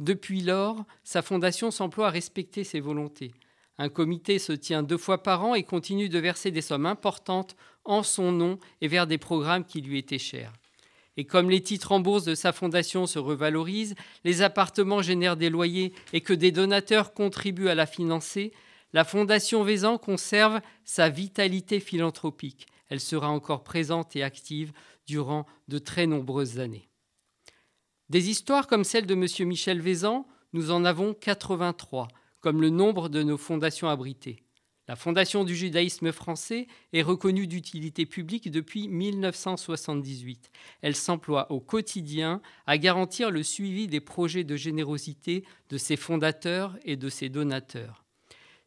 [0.00, 3.32] Depuis lors, sa fondation s'emploie à respecter ses volontés.
[3.76, 7.54] Un comité se tient deux fois par an et continue de verser des sommes importantes
[7.84, 10.52] en son nom et vers des programmes qui lui étaient chers.
[11.18, 15.50] Et comme les titres en bourse de sa fondation se revalorisent, les appartements génèrent des
[15.50, 18.52] loyers et que des donateurs contribuent à la financer,
[18.92, 22.66] la Fondation Vézan conserve sa vitalité philanthropique.
[22.88, 24.72] Elle sera encore présente et active
[25.06, 26.89] durant de très nombreuses années.
[28.10, 29.48] Des histoires comme celle de M.
[29.48, 32.08] Michel Vézan, nous en avons 83,
[32.40, 34.42] comme le nombre de nos fondations abritées.
[34.88, 40.50] La Fondation du judaïsme français est reconnue d'utilité publique depuis 1978.
[40.82, 46.76] Elle s'emploie au quotidien à garantir le suivi des projets de générosité de ses fondateurs
[46.84, 48.04] et de ses donateurs.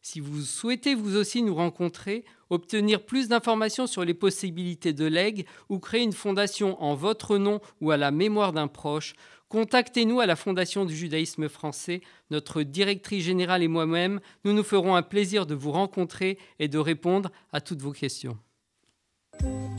[0.06, 5.46] Si vous souhaitez vous aussi nous rencontrer, obtenir plus d'informations sur les possibilités de legs
[5.70, 9.14] ou créer une fondation en votre nom ou à la mémoire d'un proche,
[9.48, 12.02] contactez-nous à la Fondation du judaïsme français.
[12.30, 16.78] Notre directrice générale et moi-même, nous nous ferons un plaisir de vous rencontrer et de
[16.78, 18.36] répondre à toutes vos questions.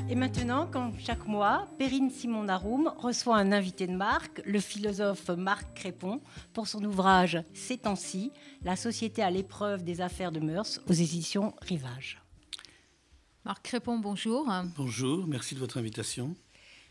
[0.08, 5.74] Et maintenant, comme chaque mois, Perrine Simon-Naroum reçoit un invité de marque, le philosophe Marc
[5.74, 6.22] Crépon,
[6.54, 11.56] pour son ouvrage Ces temps-ci, la société à l'épreuve des affaires de mœurs aux éditions
[11.62, 12.22] Rivage.
[13.46, 14.48] Marc Crépon, bonjour.
[14.78, 16.36] Bonjour, merci de votre invitation.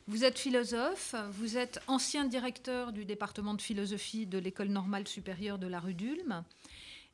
[0.09, 5.59] Vous êtes philosophe, vous êtes ancien directeur du département de philosophie de l'École normale supérieure
[5.59, 6.42] de la rue d'Ulm.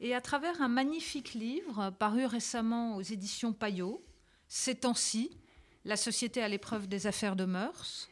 [0.00, 4.02] Et à travers un magnifique livre paru récemment aux éditions Payot,
[4.48, 5.30] Ces temps-ci,
[5.84, 8.08] la société à l'épreuve des affaires de mœurs,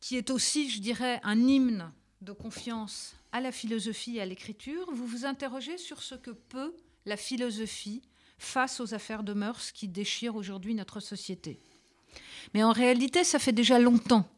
[0.00, 4.86] qui est aussi, je dirais, un hymne de confiance à la philosophie et à l'écriture,
[4.92, 8.02] vous vous interrogez sur ce que peut la philosophie
[8.38, 11.58] face aux affaires de mœurs qui déchirent aujourd'hui notre société.
[12.54, 14.28] Mais en réalité, ça fait déjà longtemps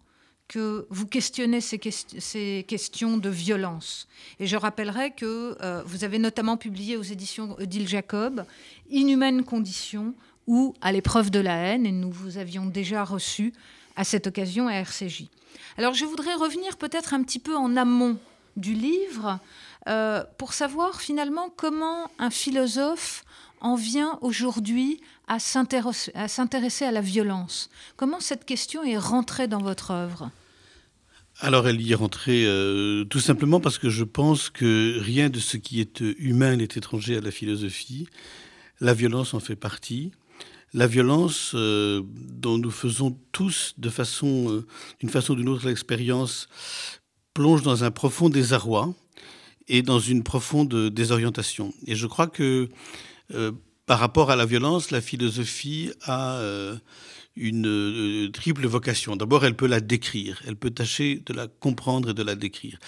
[0.48, 4.08] que vous questionnez ces, questions de violence.
[4.40, 8.44] Et je rappellerai que euh, vous avez notamment publié aux éditions Odile Jacob
[8.88, 10.14] Inhumaines conditions
[10.48, 13.52] ou À l'épreuve de la haine, et nous vous avions déjà reçu
[13.96, 15.26] à cette occasion à RCJ.
[15.76, 18.18] Alors je voudrais revenir peut-être un petit peu en amont
[18.56, 19.38] du livre
[19.88, 23.24] euh, pour savoir finalement comment un philosophe
[23.60, 27.68] en vient aujourd'hui à s'intéresser à la violence.
[27.96, 30.30] Comment cette question est rentrée dans votre œuvre?
[31.40, 35.38] Alors elle y est rentrée euh, tout simplement parce que je pense que rien de
[35.38, 38.08] ce qui est humain n'est étranger à la philosophie.
[38.80, 40.12] La violence en fait partie.
[40.74, 44.66] La violence euh, dont nous faisons tous de façon, euh,
[45.00, 46.48] d'une façon ou d'une autre l'expérience
[47.34, 48.94] plonge dans un profond désarroi
[49.68, 51.72] et dans une profonde désorientation.
[51.86, 52.68] Et je crois que
[53.88, 56.76] par rapport à la violence, la philosophie a euh,
[57.36, 59.16] une euh, triple vocation.
[59.16, 62.78] D'abord, elle peut la décrire, elle peut tâcher de la comprendre et de la décrire.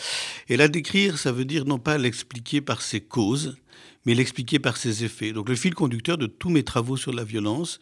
[0.51, 3.57] Et la décrire, ça veut dire non pas l'expliquer par ses causes,
[4.11, 5.31] mais l'expliquer par ses effets.
[5.31, 7.79] Donc le fil conducteur de tous mes travaux sur la violence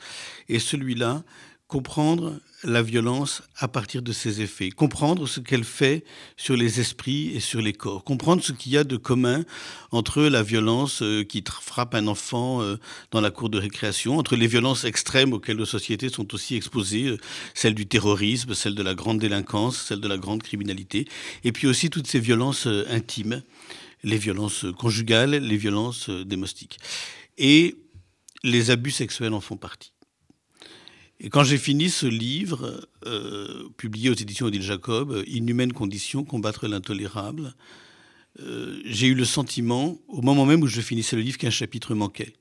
[0.50, 1.24] est celui-là
[1.68, 6.04] comprendre la violence à partir de ses effets, comprendre ce qu'elle fait
[6.36, 9.42] sur les esprits et sur les corps, comprendre ce qu'il y a de commun
[9.90, 12.76] entre la violence euh, qui frappe un enfant euh,
[13.10, 17.06] dans la cour de récréation, entre les violences extrêmes auxquelles nos sociétés sont aussi exposées,
[17.06, 17.18] euh,
[17.54, 21.08] celle du terrorisme, celle de la grande délinquance, celle de la grande criminalité,
[21.44, 23.42] et puis aussi toutes ces violences intimes,
[24.02, 26.78] les violences conjugales, les violences démostiques.
[27.36, 27.76] Et
[28.42, 29.92] les abus sexuels en font partie.
[31.20, 36.68] Et quand j'ai fini ce livre, euh, publié aux éditions Odile Jacob, Inhumaines conditions, combattre
[36.68, 37.54] l'intolérable,
[38.40, 41.94] euh, j'ai eu le sentiment, au moment même où je finissais le livre, qu'un chapitre
[41.94, 42.34] manquait.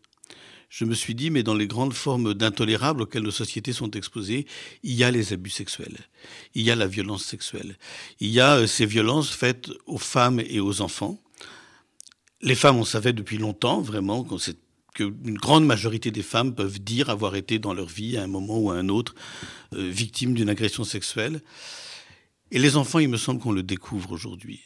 [0.70, 4.46] je me suis dit, mais dans les grandes formes d'intolérables auxquelles nos sociétés sont exposées,
[4.84, 5.98] il y a les abus sexuels,
[6.54, 7.78] il y a la violence sexuelle,
[8.20, 11.20] il y a euh, ces violences faites aux femmes et aux enfants.
[12.42, 14.26] Les femmes, on savait depuis longtemps, vraiment,
[14.94, 18.60] qu'une grande majorité des femmes peuvent dire avoir été dans leur vie, à un moment
[18.60, 19.16] ou à un autre,
[19.74, 21.42] euh, victimes d'une agression sexuelle.
[22.52, 24.62] Et les enfants, il me semble qu'on le découvre aujourd'hui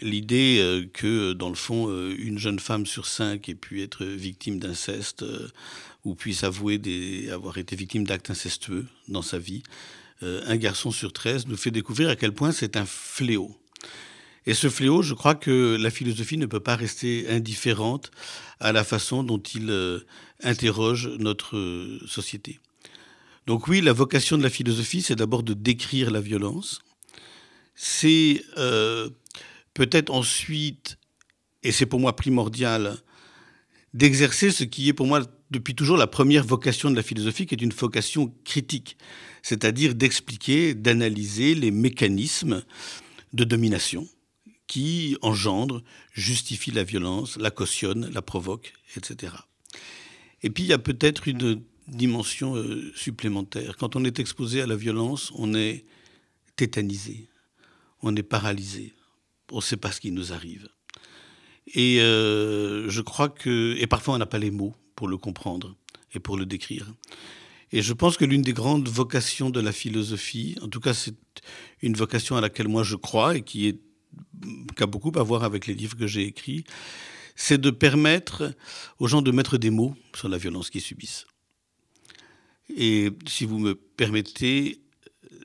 [0.00, 4.04] l'idée euh, que, dans le fond, euh, une jeune femme sur cinq ait pu être
[4.04, 5.48] victime d'inceste euh,
[6.04, 6.80] ou puisse avouer
[7.32, 9.64] avoir été victime d'actes incestueux dans sa vie,
[10.22, 13.54] un garçon sur 13 nous fait découvrir à quel point c'est un fléau.
[14.46, 18.12] Et ce fléau, je crois que la philosophie ne peut pas rester indifférente
[18.60, 20.04] à la façon dont il
[20.42, 22.60] interroge notre société.
[23.46, 26.80] Donc oui, la vocation de la philosophie, c'est d'abord de décrire la violence.
[27.74, 28.44] C'est
[29.74, 30.96] peut-être ensuite,
[31.64, 32.96] et c'est pour moi primordial,
[33.94, 37.54] d'exercer ce qui est pour moi depuis toujours la première vocation de la philosophie, qui
[37.54, 38.96] est une vocation critique,
[39.42, 42.62] c'est-à-dire d'expliquer, d'analyser les mécanismes
[43.32, 44.08] de domination
[44.66, 49.32] qui engendrent, justifient la violence, la cautionnent, la provoquent, etc.
[50.42, 53.76] Et puis il y a peut-être une dimension euh, supplémentaire.
[53.76, 55.84] Quand on est exposé à la violence, on est
[56.56, 57.28] tétanisé,
[58.02, 58.92] on est paralysé,
[59.52, 60.68] on ne sait pas ce qui nous arrive.
[61.74, 65.76] Et euh, je crois que, et parfois on n'a pas les mots pour le comprendre
[66.14, 66.92] et pour le décrire.
[67.72, 71.16] Et je pense que l'une des grandes vocations de la philosophie, en tout cas c'est
[71.82, 73.80] une vocation à laquelle moi je crois et qui, est,
[74.76, 76.64] qui a beaucoup à voir avec les livres que j'ai écrits,
[77.34, 78.54] c'est de permettre
[78.98, 81.26] aux gens de mettre des mots sur la violence qu'ils subissent.
[82.76, 84.80] Et si vous me permettez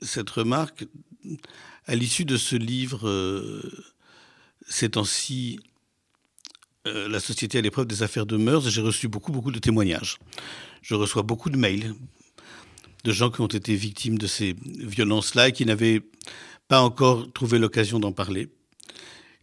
[0.00, 0.86] cette remarque,
[1.86, 3.62] à l'issue de ce livre, euh,
[4.68, 5.60] ces temps-ci,
[6.86, 10.18] euh, la société à l'épreuve des affaires de mœurs, j'ai reçu beaucoup, beaucoup de témoignages.
[10.80, 11.94] Je reçois beaucoup de mails
[13.04, 16.02] de gens qui ont été victimes de ces violences-là et qui n'avaient
[16.68, 18.48] pas encore trouvé l'occasion d'en parler.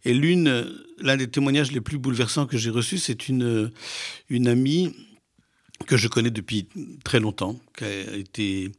[0.04, 0.66] Et l'une,
[0.98, 3.70] l'un des témoignages les plus bouleversants que j'ai reçus, c'est une,
[4.28, 4.94] une amie
[5.86, 6.68] que je connais depuis
[7.04, 8.72] très longtemps, qui a été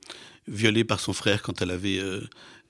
[0.48, 2.00] violée par son frère quand elle avait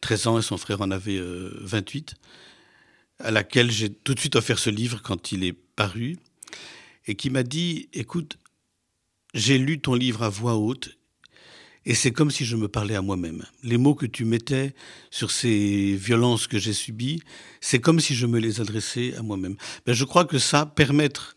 [0.02, 2.14] 13 euh, ans et son frère en avait 28.
[2.14, 6.18] Euh, à laquelle j'ai tout de suite offert ce livre quand il est paru,
[7.08, 8.38] et qui m'a dit, écoute,
[9.34, 10.98] j'ai lu ton livre à voix haute,
[11.86, 13.44] et c'est comme si je me parlais à moi-même.
[13.64, 14.76] Les mots que tu mettais
[15.10, 17.22] sur ces violences que j'ai subies,
[17.60, 19.56] c'est comme si je me les adressais à moi-même.
[19.86, 21.36] Ben, je crois que ça, permettre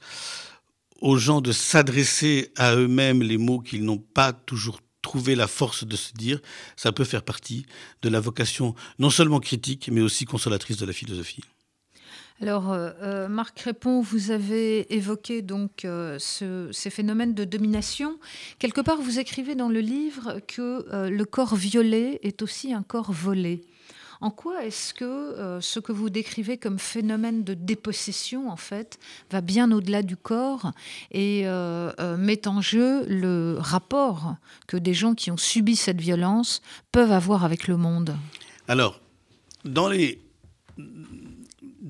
[1.00, 5.84] aux gens de s'adresser à eux-mêmes les mots qu'ils n'ont pas toujours trouvé la force
[5.84, 6.40] de se dire,
[6.76, 7.66] ça peut faire partie
[8.02, 11.42] de la vocation non seulement critique, mais aussi consolatrice de la philosophie.
[12.42, 18.18] Alors, euh, euh, Marc Répond, vous avez évoqué donc euh, ces phénomènes de domination.
[18.58, 23.12] Quelque part, vous écrivez dans le livre que le corps violé est aussi un corps
[23.12, 23.62] volé.
[24.20, 28.98] En quoi est-ce que ce que vous décrivez comme phénomène de dépossession, en fait,
[29.30, 30.72] va bien au-delà du corps
[31.10, 31.44] et
[32.18, 37.44] met en jeu le rapport que des gens qui ont subi cette violence peuvent avoir
[37.44, 38.16] avec le monde?
[38.66, 39.00] Alors,
[39.64, 40.20] dans les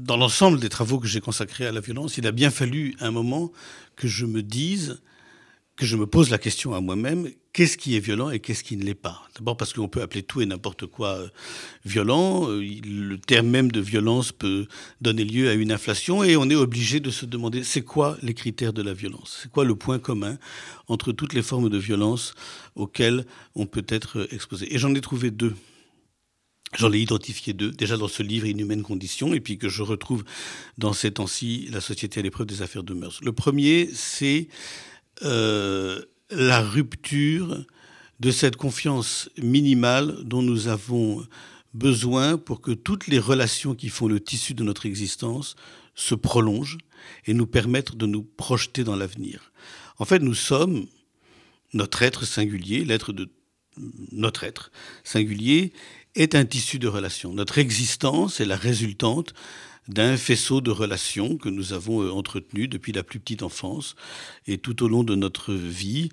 [0.05, 3.11] dans l'ensemble des travaux que j'ai consacrés à la violence, il a bien fallu un
[3.11, 3.53] moment
[3.97, 5.01] que je me dise,
[5.77, 8.77] que je me pose la question à moi-même, qu'est-ce qui est violent et qu'est-ce qui
[8.77, 9.23] ne l'est pas?
[9.35, 11.29] D'abord parce qu'on peut appeler tout et n'importe quoi euh,
[11.87, 14.67] violent, euh, le terme même de violence peut
[15.01, 18.35] donner lieu à une inflation et on est obligé de se demander c'est quoi les
[18.35, 19.41] critères de la violence?
[19.43, 20.37] C'est quoi le point commun
[20.87, 22.35] entre toutes les formes de violence
[22.77, 24.73] auxquelles on peut être exposé?
[24.73, 25.55] Et j'en ai trouvé deux.
[26.77, 30.25] J'en ai identifié deux, déjà dans ce livre Inhumaines conditions, et puis que je retrouve
[30.77, 33.21] dans ces temps-ci, La société à l'épreuve des affaires de mœurs.
[33.23, 34.49] Le premier, c'est
[35.23, 37.65] euh, la rupture
[38.21, 41.25] de cette confiance minimale dont nous avons
[41.75, 45.57] besoin pour que toutes les relations qui font le tissu de notre existence
[45.95, 46.79] se prolongent
[47.27, 49.53] et nous permettent de nous projeter dans l'avenir.
[49.99, 50.87] En fait, nous sommes
[51.73, 53.29] notre être singulier, l'être de
[54.13, 54.71] notre être
[55.03, 55.73] singulier
[56.15, 57.33] est un tissu de relations.
[57.33, 59.35] Notre existence est la résultante
[59.89, 63.97] d'un faisceau de relations que nous avons euh, entretenu depuis la plus petite enfance
[64.47, 66.09] et tout au long de notre vie,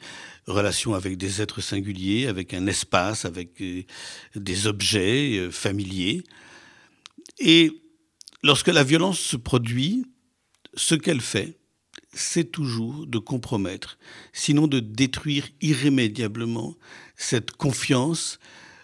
[0.45, 3.83] relations avec des êtres singuliers, avec un espace, avec euh,
[4.35, 6.23] des objets euh, familiers.
[7.39, 7.71] Et
[8.43, 10.05] lorsque la violence se produit,
[10.73, 11.57] ce qu'elle fait,
[12.13, 13.97] c'est toujours de compromettre,
[14.33, 16.75] sinon de détruire irrémédiablement
[17.15, 18.37] cette confiance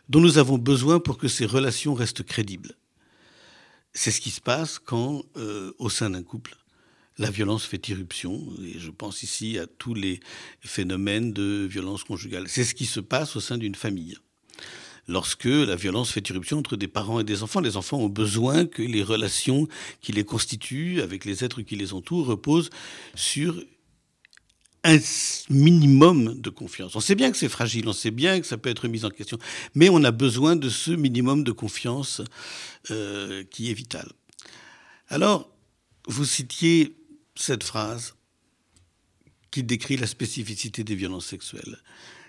[0.09, 2.75] dont nous avons besoin pour que ces relations restent crédibles.
[3.93, 6.55] C'est ce qui se passe quand, euh, au sein d'un couple,
[7.17, 10.19] la violence fait irruption, et je pense ici à tous les
[10.59, 12.47] phénomènes de violence conjugale.
[12.47, 14.17] C'est ce qui se passe au sein d'une famille.
[15.07, 18.65] Lorsque la violence fait irruption entre des parents et des enfants, les enfants ont besoin
[18.65, 19.67] que les relations
[20.01, 22.69] qui les constituent avec les êtres qui les entourent reposent
[23.15, 23.63] sur
[24.87, 24.97] un
[25.49, 26.95] minimum de confiance.
[26.95, 29.09] On sait bien que c'est fragile, on sait bien que ça peut être mis en
[29.09, 29.37] question,
[29.75, 32.21] mais on a besoin de ce minimum de confiance
[32.89, 34.09] euh, qui est vital.
[35.09, 35.51] Alors,
[36.07, 36.95] vous citiez
[37.35, 38.15] cette phrase
[39.51, 41.79] qui décrit la spécificité des violences sexuelles.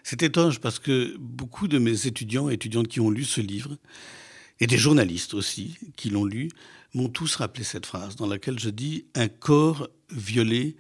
[0.02, 3.76] C'est étrange parce que beaucoup de mes étudiants et étudiantes qui ont lu ce livre,
[4.60, 6.48] et des journalistes aussi qui l'ont lu,
[6.92, 10.76] m'ont tous rappelé cette phrase dans laquelle je dis un corps violé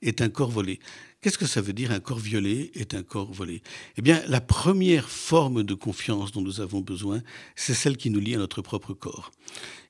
[0.00, 0.80] est un corps volé.
[1.28, 3.62] Qu'est-ce que ça veut dire un corps violé est un corps volé?
[3.98, 7.22] Eh bien, la première forme de confiance dont nous avons besoin,
[7.54, 9.30] c'est celle qui nous lie à notre propre corps.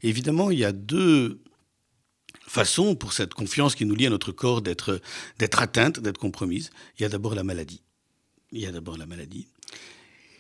[0.03, 1.41] évidemment, il y a deux
[2.49, 5.01] façon pour cette confiance qui nous lie à notre corps d'être
[5.39, 6.71] atteinte, d'être compromise.
[6.99, 7.83] Il y a d'abord la maladie.
[8.51, 9.47] Il y a d'abord la maladie.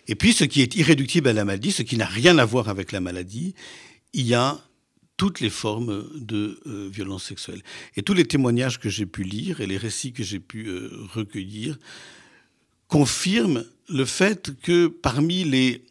[0.08, 2.68] Et puis ce qui est irréductible à la maladie, ce qui n'a rien à voir
[2.68, 3.54] avec la maladie,
[4.14, 4.61] il y a
[5.18, 7.62] toutes les formes de euh, violence sexuelle.
[7.96, 10.90] Et tous les témoignages que j'ai pu lire et les récits que j'ai pu euh,
[11.12, 11.76] recueillir
[12.87, 15.85] confirment le fait que parmi les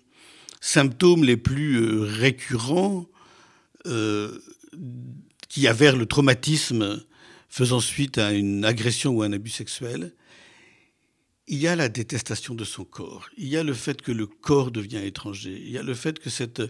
[0.61, 3.05] symptômes les plus euh, récurrents
[5.47, 7.01] qui avère le traumatisme
[7.47, 10.11] faisant suite à une agression ou un abus sexuel,
[11.47, 14.27] il y a la détestation de son corps, il y a le fait que le
[14.27, 16.61] corps devient étranger, il y a le fait que cette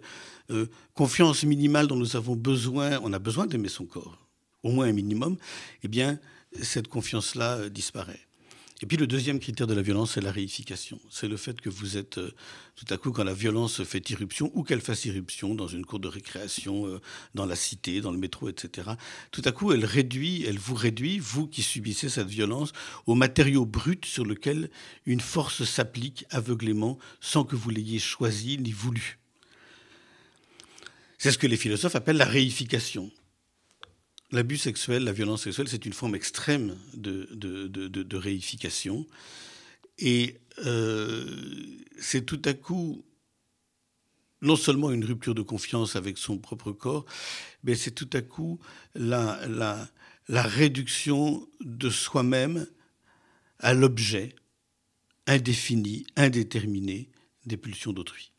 [0.52, 4.28] euh, confiance minimale dont nous avons besoin, on a besoin d'aimer son corps,
[4.63, 5.38] au moins un minimum,
[5.84, 6.20] eh bien,
[6.62, 8.27] cette confiance-là euh, disparaît.
[8.84, 11.00] Et puis le deuxième critère de la violence, c'est la réification.
[11.10, 12.32] C'est le fait que vous êtes, euh,
[12.76, 16.00] tout à coup, quand la violence fait irruption, ou qu'elle fasse irruption dans une cour
[16.00, 17.02] de récréation, euh,
[17.34, 18.92] dans la cité, dans le métro, etc.,
[19.32, 22.72] tout à coup, elle réduit, elle vous réduit, vous qui subissez cette violence,
[23.08, 24.70] au matériau brut sur lequel
[25.08, 29.18] une force s'applique aveuglément, sans que vous l'ayez choisi ni voulu.
[31.18, 33.10] C'est ce que les philosophes appellent la réification.
[34.32, 39.06] L'abus sexuel, la violence sexuelle, c'est une forme extrême de, réification.
[40.00, 41.26] Et euh,
[42.00, 43.04] c'est tout à coup
[44.42, 47.06] non seulement une rupture de confiance avec son propre corps,
[47.63, 48.60] mais c'est tout à coup
[48.94, 49.90] la, la,
[50.28, 52.68] la réduction de soi-même
[53.60, 54.36] à l'objet
[55.26, 57.10] indéfini, indéterminé
[57.46, 58.32] des pulsions d'autrui.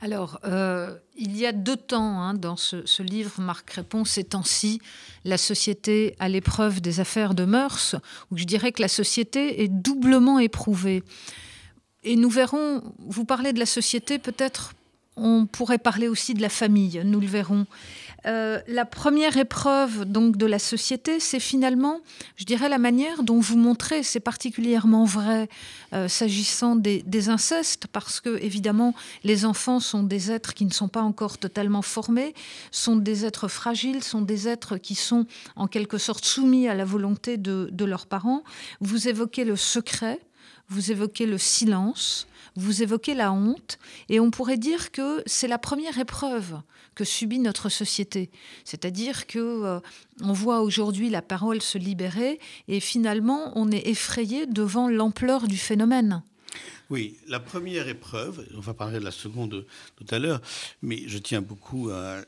[0.00, 4.80] Alors, euh, il y a deux temps hein, dans ce, livre, Marc répond, ces temps-ci,
[5.24, 7.96] la société à l'épreuve des affaires de mœurs,
[8.30, 11.02] où je dirais que la société est doublement éprouvée.
[12.04, 14.74] Et nous verrons, vous parlez de la société, peut-être
[15.16, 17.66] on pourrait parler aussi de la famille, nous le verrons.
[18.26, 22.00] Euh, la première épreuve donc de la société, c'est finalement,
[22.36, 25.48] je dirais, la manière dont vous montrez, c'est particulièrement vrai
[25.92, 30.88] euh, s'agissant des, incestes, parce que évidemment, les enfants sont des êtres qui ne sont
[30.88, 32.34] pas encore totalement formés,
[32.70, 35.26] sont des êtres fragiles, sont des êtres qui sont
[35.56, 38.42] en quelque sorte soumis à la volonté de, de leurs parents.
[38.80, 40.18] Vous évoquez le secret,
[40.68, 45.58] vous évoquez le silence, vous évoquez la honte, et on pourrait dire que c'est la
[45.58, 46.60] première épreuve
[46.94, 48.30] que subit notre société.
[48.64, 49.80] C'est-à-dire que euh,
[50.20, 55.56] on voit aujourd'hui la parole se libérer et finalement on est effrayé devant l'ampleur du
[55.56, 56.22] phénomène.
[56.90, 60.40] Oui, la première épreuve, on va parler de la seconde tout à l'heure,
[60.80, 62.22] mais je tiens beaucoup à,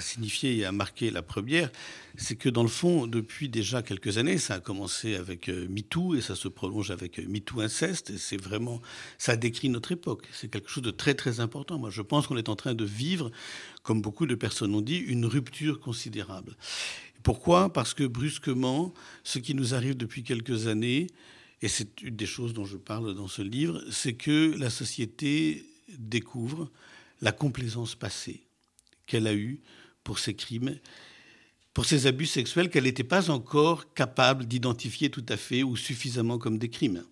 [0.00, 1.72] signifier et à marquer la première,
[2.18, 6.14] c'est que dans le fond, depuis déjà quelques années, ça a commencé avec euh, MeToo
[6.14, 8.82] et ça se prolonge avec euh, MeToo inceste, et c'est vraiment,
[9.16, 10.28] ça décrit notre époque.
[10.30, 11.78] C'est quelque chose de très très important.
[11.78, 13.30] Moi, je pense qu'on est en train de vivre,
[13.82, 16.54] comme beaucoup de personnes ont dit, une rupture considérable.
[17.22, 17.72] Pourquoi?
[17.72, 18.92] Parce que brusquement,
[19.24, 21.06] ce qui nous arrive depuis quelques années,
[21.62, 25.64] et c'est une des choses dont je parle dans ce livre, c'est que la société
[25.96, 26.70] découvre
[27.20, 28.42] la complaisance passée
[29.06, 29.60] qu'elle a eue
[30.02, 30.76] pour ses crimes,
[31.72, 36.36] pour ses abus sexuels qu'elle n'était pas encore capable d'identifier tout à fait ou suffisamment
[36.36, 37.04] comme des crimes.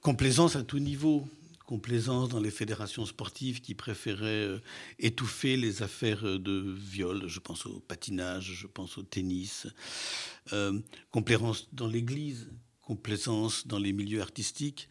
[0.00, 1.28] Complaisance à tout niveau,
[1.66, 4.58] complaisance dans les fédérations sportives qui préféraient euh,
[5.00, 9.66] étouffer les affaires de viol, je pense au patinage, je pense au tennis,
[10.52, 12.48] euh, complaisance dans l'Église
[12.88, 14.88] complaisance dans les milieux artistiques.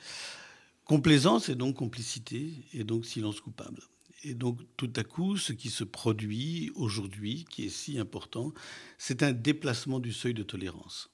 [0.85, 3.81] Complaisance et donc complicité et donc silence coupable.
[4.23, 8.53] Et donc tout à coup, ce qui se produit aujourd'hui, qui est si important,
[8.99, 11.09] c'est un déplacement du seuil de tolérance.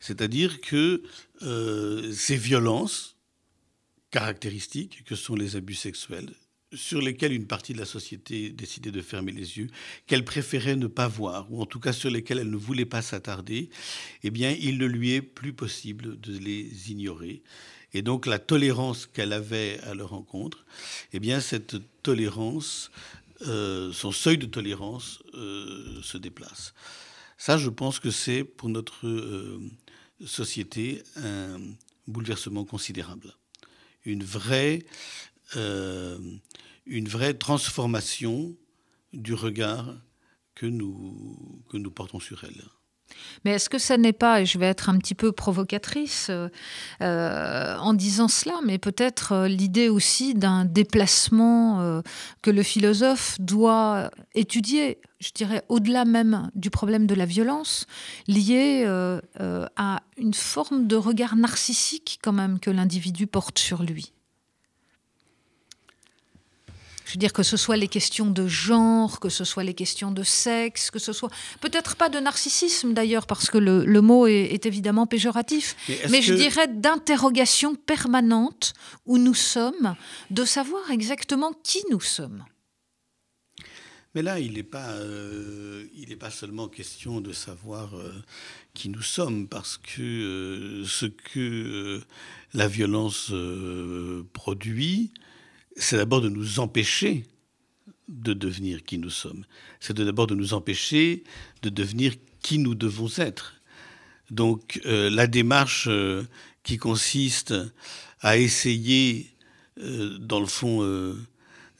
[0.00, 1.04] C'est-à-dire que
[1.42, 3.16] euh, ces violences
[4.10, 6.34] caractéristiques que sont les abus sexuels
[6.74, 9.68] sur lesquels une partie de la société décidait de fermer les yeux,
[10.06, 13.02] qu'elle préférait ne pas voir, ou en tout cas sur lesquels elle ne voulait pas
[13.02, 13.70] s'attarder,
[14.22, 17.42] eh bien, il ne lui est plus possible de les ignorer.
[17.94, 20.64] Et donc, la tolérance qu'elle avait à leur rencontre,
[21.12, 22.90] eh bien, cette tolérance,
[23.46, 26.74] euh, son seuil de tolérance euh, se déplace.
[27.36, 29.60] Ça, je pense que c'est pour notre euh,
[30.24, 31.58] société un
[32.06, 33.34] bouleversement considérable.
[34.04, 34.84] Une vraie
[35.56, 38.54] une vraie transformation
[39.12, 39.94] du regard
[40.54, 42.62] que nous, que nous portons sur elle.
[43.44, 46.48] Mais est-ce que ça n'est pas, et je vais être un petit peu provocatrice euh,
[47.02, 52.02] euh, en disant cela, mais peut-être euh, l'idée aussi d'un déplacement
[52.42, 57.86] que le philosophe doit étudier, je dirais au-delà même du problème de la violence,
[58.26, 58.84] lié
[59.76, 64.12] à une forme de regard narcissique quand même que l'individu porte sur lui
[67.04, 70.10] je veux dire que ce soit les questions de genre, que ce soit les questions
[70.10, 71.30] de sexe, que ce soit
[71.60, 75.76] peut-être pas de narcissisme d'ailleurs, parce que le, mot est, évidemment péjoratif,
[76.10, 78.74] mais, je dirais d'interrogation permanente
[79.06, 79.94] où nous sommes,
[80.30, 82.44] de savoir exactement qui nous sommes.
[84.14, 85.86] Mais là, il n'est pas, euh,
[86.20, 88.12] pas seulement question de savoir euh,
[88.74, 92.02] qui nous sommes, parce que euh, ce que
[92.52, 93.32] la violence
[94.34, 95.12] produit,
[95.76, 97.24] c'est d'abord de nous empêcher
[98.08, 99.44] de devenir qui nous sommes.
[99.80, 101.24] C'est d'abord de nous empêcher
[101.62, 103.54] de devenir qui nous devons être.
[104.30, 106.24] Donc euh, la démarche euh,
[106.62, 107.54] qui consiste
[108.20, 109.30] à essayer,
[109.80, 111.16] euh, dans le fond,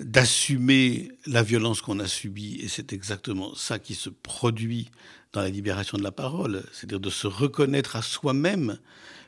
[0.01, 4.91] d'assumer la violence qu'on a subie, et c'est exactement ça qui se produit
[5.33, 8.79] dans la libération de la parole, c'est-à-dire de se reconnaître à soi-même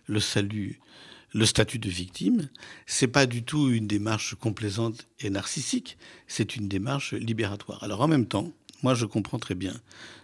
[0.07, 0.81] le salut,
[1.35, 2.49] le statut de victime,
[2.87, 7.82] c'est pas du tout une démarche complaisante et narcissique, c'est une démarche libératoire.
[7.82, 9.74] Alors en même temps, moi je comprends très bien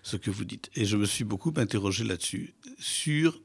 [0.03, 3.41] ce que vous dites et je me suis beaucoup interrogé là-dessus sur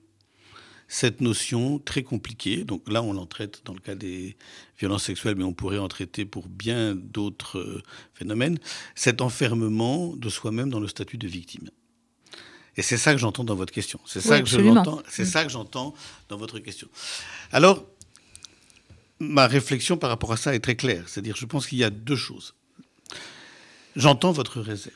[0.87, 2.63] cette notion très compliquée.
[2.63, 4.37] Donc là, on l'en traite dans le cas des
[4.77, 8.59] violences sexuelles, mais on pourrait en traiter pour bien d'autres euh, phénomènes.
[8.93, 11.71] Cet enfermement de soi-même dans le statut de victime.
[12.77, 13.99] Et c'est ça que j'entends dans votre question.
[14.05, 15.01] C'est ça que je l'entends.
[15.09, 15.27] C'est mm.
[15.27, 15.93] ça que j'entends
[16.29, 16.87] dans votre question.
[17.51, 17.85] Alors,
[19.19, 21.07] ma réflexion par rapport à ça est très claire.
[21.07, 22.53] C'est-à-dire, je pense qu'il y a deux choses.
[23.95, 24.95] J'entends votre réserve,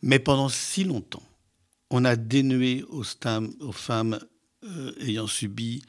[0.00, 1.24] mais pendant si longtemps,
[1.90, 3.02] on a dénué aux,
[3.60, 4.20] aux femmes
[4.64, 5.82] euh, ayant subi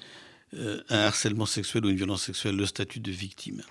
[0.55, 3.61] euh, un harcèlement sexuel ou une violence sexuelle le statut de victime.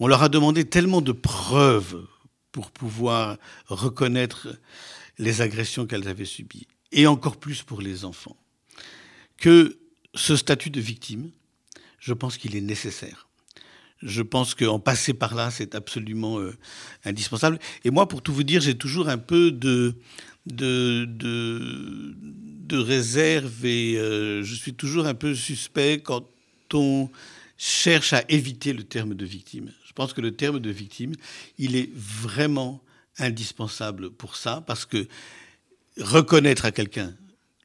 [0.00, 2.06] On leur a demandé tellement de preuves
[2.52, 3.36] pour pouvoir
[3.66, 4.48] reconnaître
[5.18, 8.36] les agressions qu'elles avaient subies, et encore plus pour les enfants,
[9.38, 9.78] que
[10.14, 11.30] ce statut de victime,
[11.98, 13.28] je pense qu'il est nécessaire.
[14.02, 16.54] Je pense qu'en passer par là, c'est absolument euh,
[17.04, 17.58] indispensable.
[17.84, 19.94] Et moi, pour tout vous dire, j'ai toujours un peu de,
[20.46, 26.28] de, de, réserve et euh, je suis toujours un peu suspect quand
[26.74, 27.10] on
[27.56, 29.72] cherche à éviter le terme de victime.
[29.86, 31.12] Je pense que le terme de victime,
[31.58, 32.82] il est vraiment
[33.18, 35.06] indispensable pour ça, parce que
[35.98, 37.14] reconnaître à quelqu'un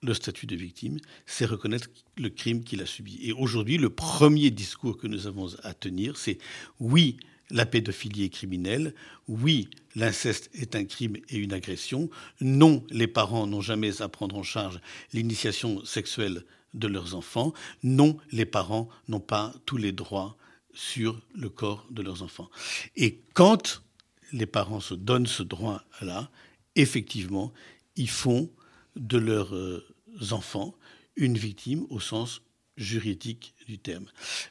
[0.02, 3.20] le statut de victime, c'est reconnaître le crime qu'il a subi.
[3.22, 6.40] Et aujourd'hui, le premier discours que nous avons à tenir, c'est
[6.80, 7.18] oui,
[7.52, 8.96] la pédophilie est criminelle,
[9.28, 14.38] oui, l'inceste est un crime et une agression, non, les parents n'ont jamais à prendre
[14.38, 14.80] en charge
[15.14, 20.38] l'initiation sexuelle de leurs enfants, non, les parents n'ont pas tous les droits
[20.74, 22.50] sur le corps de leurs enfants.
[22.96, 23.84] Et quand
[24.32, 26.30] les parents se donnent ce droit-là,
[26.76, 27.52] effectivement,
[27.96, 28.50] ils font
[28.96, 29.86] de leurs euh,
[30.32, 30.76] enfants
[31.16, 32.42] une victime au sens
[32.78, 34.06] juridique du terme.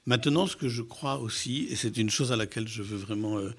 [0.06, 3.38] Maintenant, ce que je crois aussi, et c'est une chose à laquelle je veux vraiment
[3.38, 3.50] euh,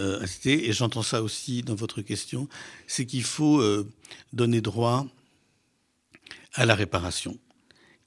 [0.00, 2.48] euh, insister, et j'entends ça aussi dans votre question,
[2.86, 3.62] c'est qu'il faut
[4.32, 5.06] donner droit
[6.54, 7.38] à la réparation.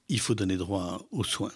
[0.08, 1.52] Il faut donner droit aux soins.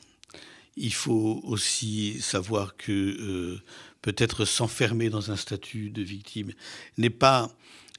[0.76, 3.60] Il faut aussi savoir que
[4.06, 6.52] peut-être s'enfermer dans un statut de victime,
[6.96, 7.50] n'est pas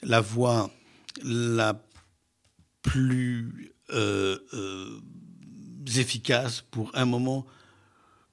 [0.02, 0.70] la voie
[1.22, 1.84] la
[2.80, 5.00] plus euh, euh,
[5.98, 7.46] efficace pour un moment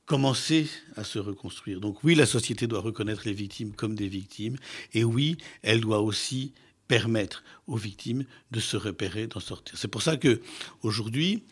[0.06, 1.82] commencer à se reconstruire.
[1.82, 4.56] Donc oui, la société doit reconnaître les victimes comme des victimes,
[4.94, 6.54] et oui, elle doit aussi
[6.88, 9.78] permettre aux victimes de se repérer, d'en sortir.
[9.78, 10.42] C'est pour ça que
[10.82, 11.44] aujourd'hui,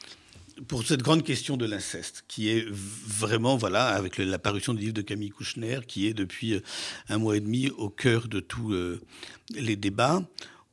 [0.67, 5.01] pour cette grande question de l'inceste, qui est vraiment, voilà, avec l'apparition du livre de
[5.01, 6.61] Camille Kouchner, qui est depuis euh,
[7.09, 9.01] un mois et demi au cœur de tous euh,
[9.55, 10.23] les débats,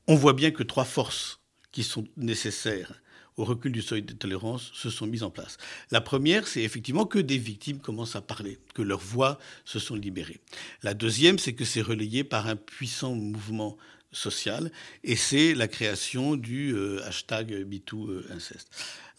[0.06, 1.40] on voit bien que trois forces
[1.72, 3.00] qui sont nécessaires
[3.36, 5.56] au recul du seuil de tolérance se sont mises en place.
[5.90, 9.94] La première, c'est effectivement que des victimes commencent à parler, que leurs voix se sont
[9.94, 10.40] libérées.
[10.82, 13.78] La deuxième, c'est que c'est relayé par un puissant mouvement
[14.12, 14.72] social,
[15.04, 18.68] et c'est la création du euh, hashtag MeTooInceste.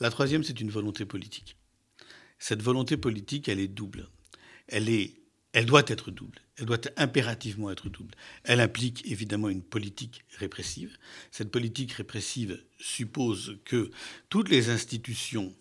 [0.01, 1.55] La troisième, c'est une volonté politique.
[2.39, 4.09] Cette volonté politique, elle est double.
[4.67, 4.87] Elle,
[5.67, 6.39] doit être double.
[6.57, 8.15] Elle doit impérativement être double.
[8.43, 10.97] Elle implique évidemment une politique répressive.
[11.29, 13.91] Cette politique répressive suppose que
[14.29, 15.53] toutes les institutions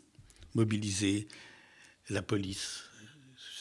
[0.54, 1.28] mobilisées,
[2.08, 2.84] la police,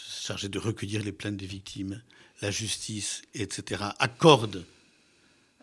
[0.09, 2.01] chargée de recueillir les plaintes des victimes,
[2.41, 4.65] la justice, etc., accordent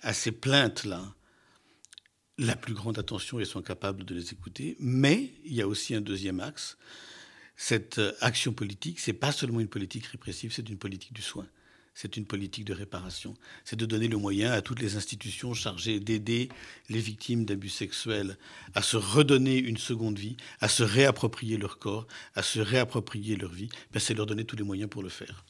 [0.03, 1.15] à ces plaintes-là
[2.39, 4.77] la plus grande attention et sont capables de les écouter.
[4.79, 6.77] Mais il y a aussi un deuxième axe.
[7.57, 11.47] Cette action politique, c'est pas seulement une politique répressive, c'est une politique du soin.
[11.95, 13.33] C'est une politique de réparation.
[13.65, 16.51] C'est de donner le moyen à toutes les institutions chargées d'aider
[16.91, 18.37] les victimes d'abus sexuels
[18.75, 23.51] à se redonner une seconde vie, à se réapproprier leur corps, à se réapproprier leur
[23.51, 23.71] vie.
[23.93, 25.43] Ben, c'est leur donner tous les moyens pour le faire.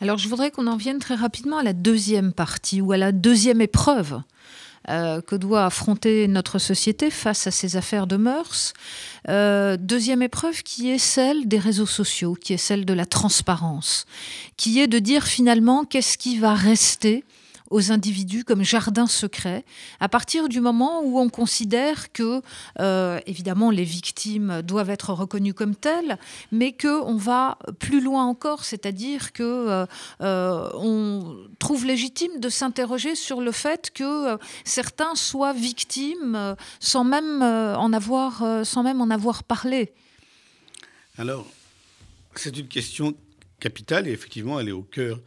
[0.00, 3.10] Alors je voudrais qu'on en vienne très rapidement à la deuxième partie ou à la
[3.10, 4.22] deuxième épreuve
[4.88, 8.72] euh, que doit affronter notre société face à ces affaires de mœurs.
[9.28, 14.06] Euh, deuxième épreuve qui est celle des réseaux sociaux, qui est celle de la transparence,
[14.56, 17.24] qui est de dire finalement qu'est-ce qui va rester
[17.70, 19.64] aux individus comme jardin secret,
[20.00, 22.42] à partir du moment où on considère que,
[22.80, 26.18] euh, évidemment, les victimes doivent être reconnues comme telles,
[26.52, 29.86] mais qu'on va plus loin encore, c'est-à-dire que euh,
[30.20, 37.42] euh, on trouve légitime de s'interroger sur le fait que certains soient victimes sans même
[37.42, 39.92] en avoir, sans même en avoir parlé.
[41.16, 41.46] Alors,
[42.34, 43.14] c'est une question
[43.60, 45.18] capitale et effectivement, elle est au cœur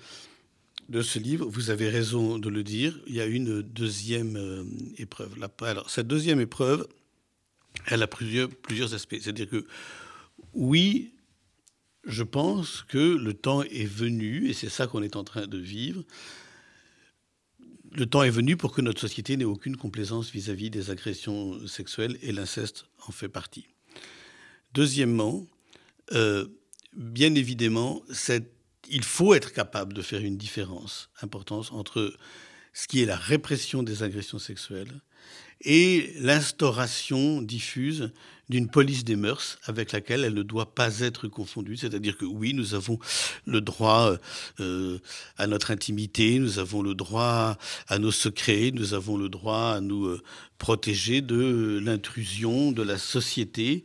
[0.90, 4.64] de ce livre, vous avez raison de le dire, il y a une deuxième euh,
[4.98, 5.36] épreuve.
[5.62, 6.88] Alors, cette deuxième épreuve,
[7.88, 8.50] elle a plusieurs,
[8.94, 9.18] aspects.
[9.20, 9.66] C'est-à-dire que,
[10.54, 11.14] oui,
[12.06, 15.58] je pense que le temps est venu, et c'est ça qu'on est en train de
[15.58, 16.04] vivre,
[17.94, 22.18] le temps est venu pour que notre société n'ait aucune complaisance vis-à-vis des agressions sexuelles,
[22.22, 23.68] et l'inceste en fait partie.
[24.74, 25.46] Deuxièmement,
[26.14, 26.48] euh,
[26.94, 28.52] bien évidemment, cette
[28.90, 32.14] il faut être capable de faire une différence importante entre
[32.74, 35.02] ce qui est la répression des agressions sexuelles
[35.64, 38.12] et l'instauration diffuse
[38.50, 41.78] d'une police des mœurs avec laquelle elle ne doit pas être confondue.
[41.78, 43.00] C'est-à-dire que oui, nous avons
[43.46, 44.18] le droit
[44.60, 45.00] euh,
[45.38, 47.58] à notre intimité, nous avons le droit
[47.88, 50.22] à nos secrets, nous avons le droit à nous euh,
[50.58, 53.84] protéger de l'intrusion de la société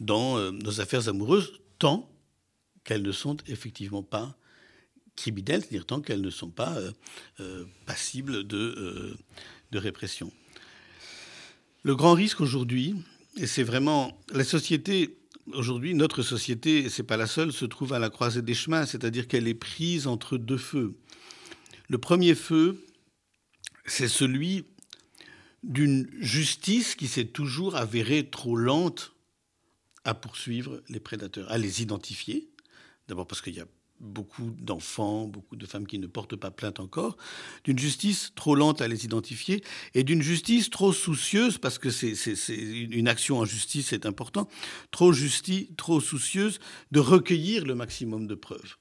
[0.00, 2.08] dans euh, nos affaires amoureuses, tant
[2.86, 4.38] qu'elles ne sont effectivement pas
[5.16, 6.92] criminelles, c'est-à-dire tant qu'elles ne sont pas euh,
[7.40, 9.16] euh, passibles de, euh,
[9.72, 10.32] de répression.
[11.82, 12.94] Le grand risque aujourd'hui,
[13.36, 15.18] et c'est vraiment la société
[15.52, 18.86] aujourd'hui, notre société, et c'est pas la seule, se trouve à la croisée des chemins,
[18.86, 20.96] c'est-à-dire qu'elle est prise entre deux feux.
[21.88, 22.84] Le premier feu,
[23.84, 24.64] c'est celui
[25.62, 29.12] d'une justice qui s'est toujours avérée trop lente
[30.04, 32.48] à poursuivre les prédateurs, à les identifier.
[33.08, 33.66] D'abord parce qu'il y a
[34.00, 37.16] beaucoup d'enfants, beaucoup de femmes qui ne portent pas plainte encore,
[37.64, 39.62] d'une justice trop lente à les identifier
[39.94, 42.14] et d'une justice trop soucieuse, parce que c'est
[42.54, 44.48] une action en justice, c'est important,
[44.90, 45.12] trop,
[45.76, 46.58] trop soucieuse
[46.90, 48.76] de recueillir le maximum de preuves.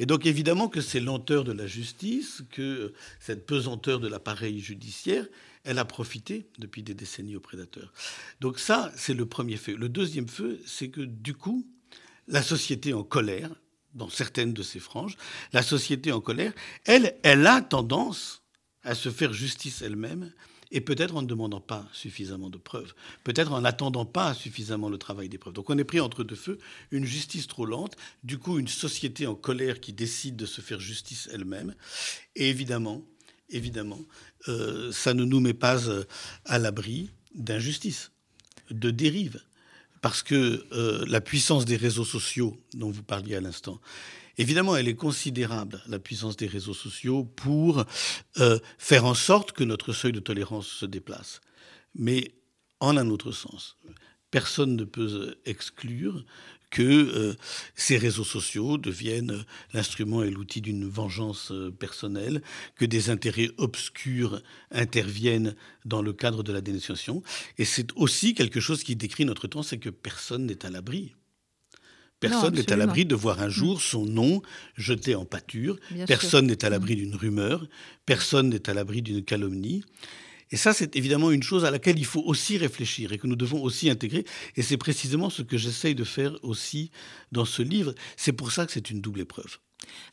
[0.00, 5.26] Et donc évidemment que ces lenteurs de la justice, que cette pesanteur de l'appareil judiciaire,
[5.64, 7.92] elle a profité depuis des décennies aux prédateurs.
[8.40, 9.74] Donc ça, c'est le premier feu.
[9.74, 11.66] Le deuxième feu, c'est que du coup,
[12.28, 13.50] la société en colère,
[13.94, 15.16] dans certaines de ses franges,
[15.52, 16.52] la société en colère,
[16.84, 18.42] elle, elle a tendance
[18.82, 20.32] à se faire justice elle-même,
[20.70, 24.98] et peut-être en ne demandant pas suffisamment de preuves, peut-être en n'attendant pas suffisamment le
[24.98, 25.54] travail des preuves.
[25.54, 26.58] Donc on est pris entre deux feux,
[26.90, 30.78] une justice trop lente, du coup une société en colère qui décide de se faire
[30.80, 31.74] justice elle-même,
[32.36, 33.02] et évidemment,
[33.48, 34.00] évidemment,
[34.48, 36.04] euh, ça ne nous met pas euh,
[36.44, 38.12] à l'abri d'injustice,
[38.70, 39.40] de dérive
[40.08, 43.78] parce que euh, la puissance des réseaux sociaux dont vous parliez à l'instant,
[44.38, 47.84] évidemment, elle est considérable, la puissance des réseaux sociaux, pour
[48.38, 51.42] euh, faire en sorte que notre seuil de tolérance se déplace.
[51.94, 52.32] Mais
[52.80, 53.76] en un autre sens,
[54.30, 56.24] personne ne peut exclure
[56.70, 57.34] que euh,
[57.74, 62.42] ces réseaux sociaux deviennent l'instrument et l'outil d'une vengeance euh, personnelle,
[62.76, 65.54] que des intérêts obscurs interviennent
[65.84, 67.22] dans le cadre de la dénonciation.
[67.56, 71.14] Et c'est aussi quelque chose qui décrit notre temps, c'est que personne n'est à l'abri.
[72.20, 74.42] Personne n'est à l'abri de voir un jour son nom
[74.76, 75.78] jeté en pâture.
[76.06, 77.66] personne n'est à l'abri d'une rumeur.
[78.06, 79.84] Personne n'est à l'abri d'une calomnie.
[80.50, 83.36] Et ça, c'est évidemment une chose à laquelle il faut aussi réfléchir et que nous
[83.36, 84.24] devons aussi intégrer.
[84.56, 86.90] Et c'est précisément ce que j'essaye de faire aussi
[87.32, 87.94] dans ce livre.
[88.16, 89.58] C'est pour ça que c'est une double épreuve.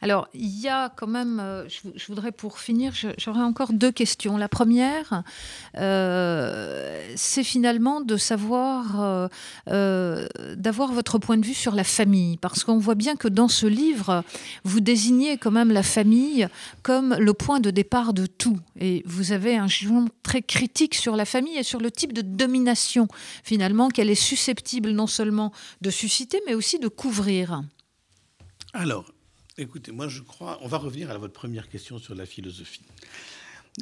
[0.01, 4.37] Alors, il y a quand même, euh, je, voudrais pour finir, j'aurais encore deux questions.
[4.37, 5.23] La première,
[5.77, 9.29] euh, c'est finalement de savoir,
[9.69, 13.47] euh, d'avoir votre point de vue sur la famille, parce qu'on voit bien que dans
[13.47, 14.23] ce livre,
[14.63, 16.47] vous désignez quand même la famille
[16.83, 18.59] comme le point de départ de tout.
[18.79, 22.21] Et vous avez un jugement très critique sur la famille et sur le type de
[22.21, 23.07] domination,
[23.43, 25.51] finalement, qu'elle est susceptible non seulement
[25.81, 27.63] de susciter, mais aussi de couvrir.
[28.73, 29.05] Alors,
[29.57, 32.81] Écoutez, moi je crois, on va revenir à votre première question sur la philosophie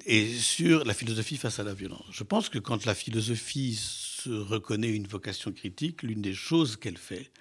[0.06, 2.06] et sur la philosophie face à la violence.
[2.12, 7.00] Je pense que quand la philosophie se reconnaît une vocation critique, l'une des choses qu'elle
[7.00, 7.32] fait,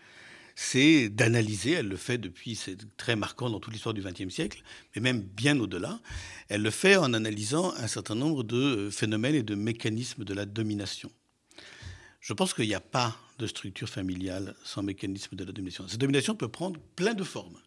[0.54, 4.62] c'est d'analyser, elle le fait depuis, c'est très marquant dans toute l'histoire du XXe siècle,
[4.94, 6.00] mais même bien au-delà,
[6.48, 10.46] elle le fait en analysant un certain nombre de phénomènes et de mécanismes de la
[10.46, 11.12] domination.
[12.20, 15.86] Je pense qu'il n'y a pas de structure familiale sans mécanisme de la domination.
[15.86, 17.58] Cette domination peut prendre plein de formes.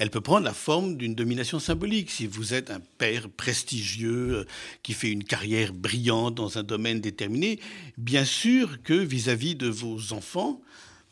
[0.00, 2.10] Elle peut prendre la forme d'une domination symbolique.
[2.10, 4.44] Si vous êtes un père prestigieux euh,
[4.82, 7.60] qui fait une carrière brillante dans un domaine déterminé,
[7.98, 10.62] bien sûr que vis-à-vis de vos enfants,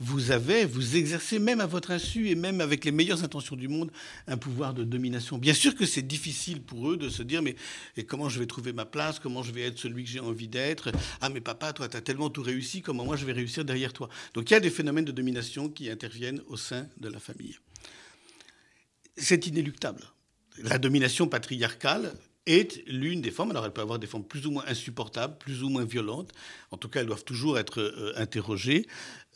[0.00, 3.68] vous avez, vous exercez même à votre insu et même avec les meilleures intentions du
[3.68, 3.90] monde
[4.26, 5.36] un pouvoir de domination.
[5.36, 7.56] Bien sûr que c'est difficile pour eux de se dire mais
[7.98, 10.48] et comment je vais trouver ma place, comment je vais être celui que j'ai envie
[10.48, 10.92] d'être?
[11.20, 13.92] Ah mais papa, toi tu as tellement tout réussi, comment moi je vais réussir derrière
[13.92, 14.08] toi?
[14.32, 17.58] Donc il y a des phénomènes de domination qui interviennent au sein de la famille
[19.18, 20.02] c'est inéluctable.
[20.58, 22.14] La domination patriarcale
[22.46, 23.50] est l'une des formes.
[23.50, 26.32] Alors, elle peut avoir des formes plus ou moins insupportables, plus ou moins violentes.
[26.70, 28.86] En tout cas, elles doivent toujours être euh, interrogées.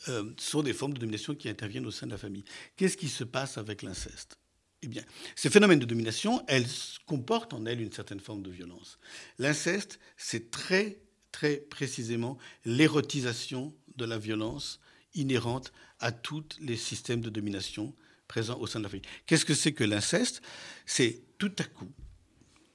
[0.09, 2.43] Euh, sont des formes de domination qui interviennent au sein de la famille.
[2.75, 4.37] Qu'est-ce qui se passe avec l'inceste?
[4.81, 5.03] Eh bien,
[5.35, 6.67] ces phénomènes de domination, elles
[7.05, 8.99] comportent en elles une certaine forme de violence.
[9.39, 10.99] L'inceste, c'est très,
[11.31, 14.81] très précisément l'érotisation de la violence
[15.13, 17.93] inhérente à tous les systèmes de domination
[18.33, 19.05] présent au sein de la famille.
[19.27, 20.41] Qu'est-ce que c'est que l'inceste?
[20.87, 21.91] C'est tout à coup,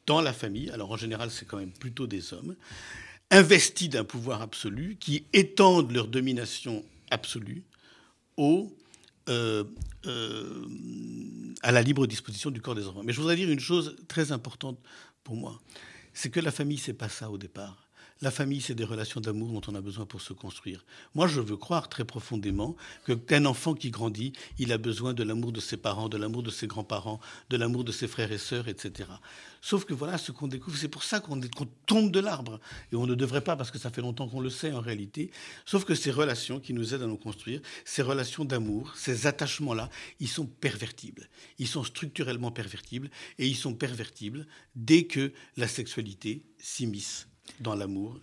[0.06, 2.54] dans la famille, alors en général c'est quand même plutôt des hommes,
[3.32, 7.64] investis d'un pouvoir absolu, qui étendent leur domination absolue
[8.36, 8.72] au,
[9.28, 9.64] euh,
[10.06, 10.64] euh,
[11.62, 13.02] à la libre disposition du corps des enfants.
[13.02, 14.78] Mais je voudrais dire une chose très importante
[15.24, 15.60] pour moi,
[16.12, 17.87] c'est que la famille, c'est pas ça au départ.
[18.20, 20.84] La famille, c'est des relations d'amour dont on a besoin pour se construire.
[21.14, 25.22] Moi, je veux croire très profondément que qu'un enfant qui grandit, il a besoin de
[25.22, 28.38] l'amour de ses parents, de l'amour de ses grands-parents, de l'amour de ses frères et
[28.38, 29.08] sœurs, etc.
[29.60, 31.40] Sauf que voilà ce qu'on découvre, c'est pour ça qu'on
[31.86, 32.58] tombe de l'arbre.
[32.90, 35.30] Et on ne devrait pas, parce que ça fait longtemps qu'on le sait en réalité.
[35.64, 39.90] Sauf que ces relations qui nous aident à nous construire, ces relations d'amour, ces attachements-là,
[40.18, 41.28] ils sont pervertibles.
[41.60, 43.10] Ils sont structurellement pervertibles.
[43.38, 47.28] Et ils sont pervertibles dès que la sexualité s'immisce
[47.60, 48.16] dans l'amour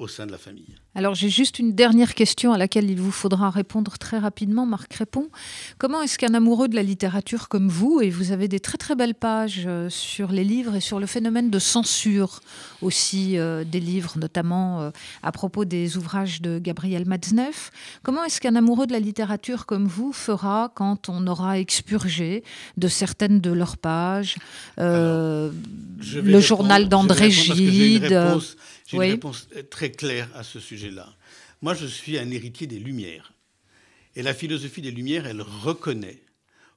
[0.00, 0.76] au sein de la famille.
[0.94, 4.92] Alors j'ai juste une dernière question à laquelle il vous faudra répondre très rapidement, Marc
[4.94, 5.28] Répond.
[5.78, 8.94] Comment est-ce qu'un amoureux de la littérature comme vous, et vous avez des très très
[8.96, 12.40] belles pages euh, sur les livres et sur le phénomène de censure
[12.80, 14.90] aussi euh, des livres, notamment euh,
[15.22, 17.70] à propos des ouvrages de Gabriel Matzneff,
[18.02, 22.42] comment est-ce qu'un amoureux de la littérature comme vous fera quand on aura expurgé
[22.78, 24.36] de certaines de leurs pages
[24.78, 28.18] le journal d'André Gide
[28.90, 31.16] j'ai une réponse très claire à ce sujet-là.
[31.62, 33.32] Moi, je suis un héritier des Lumières.
[34.16, 36.22] Et la philosophie des Lumières, elle reconnaît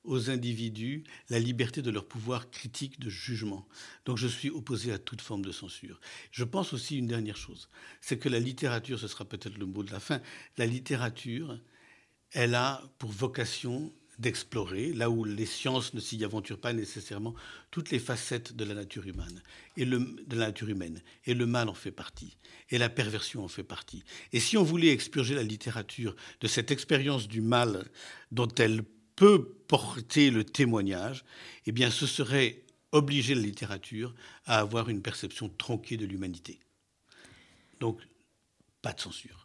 [0.03, 3.65] aux individus la liberté de leur pouvoir critique de jugement.
[4.05, 5.99] Donc je suis opposé à toute forme de censure.
[6.31, 7.69] Je pense aussi une dernière chose,
[8.01, 10.21] c'est que la littérature, ce sera peut-être le mot de la fin,
[10.57, 11.57] la littérature,
[12.31, 17.33] elle a pour vocation d'explorer, là où les sciences ne s'y aventurent pas nécessairement,
[17.71, 19.41] toutes les facettes de la nature humaine
[19.77, 21.01] et le, de la nature humaine.
[21.25, 22.37] Et le mal en fait partie,
[22.69, 24.03] et la perversion en fait partie.
[24.31, 27.85] Et si on voulait expurger la littérature de cette expérience du mal
[28.31, 28.83] dont elle
[29.15, 31.23] peut porter le témoignage,
[31.65, 34.13] eh bien ce serait obliger la littérature
[34.45, 36.59] à avoir une perception tronquée de l'humanité.
[37.79, 37.99] Donc,
[38.81, 39.42] pas de censure.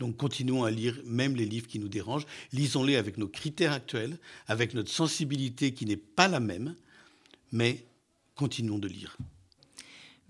[0.00, 2.26] Donc continuons à lire même les livres qui nous dérangent.
[2.52, 6.74] Lisons-les avec nos critères actuels, avec notre sensibilité qui n'est pas la même,
[7.52, 7.84] mais
[8.34, 9.16] continuons de lire.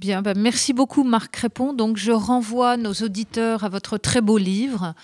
[0.00, 1.72] Bien, ben merci beaucoup Marc Crépon.
[1.72, 4.94] Donc je renvoie nos auditeurs à votre très beau livre,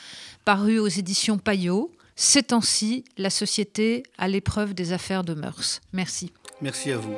[0.44, 1.92] paru aux éditions Payot.
[2.16, 5.80] Ces temps-ci, la société à l'épreuve des affaires de mœurs.
[5.92, 6.32] Merci.
[6.60, 7.14] Merci à vous.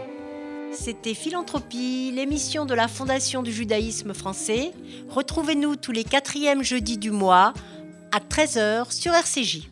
[0.73, 4.73] C'était Philanthropie, l'émission de la Fondation du judaïsme français.
[5.09, 7.53] Retrouvez-nous tous les quatrièmes jeudis du mois
[8.13, 9.71] à 13h sur RCJ.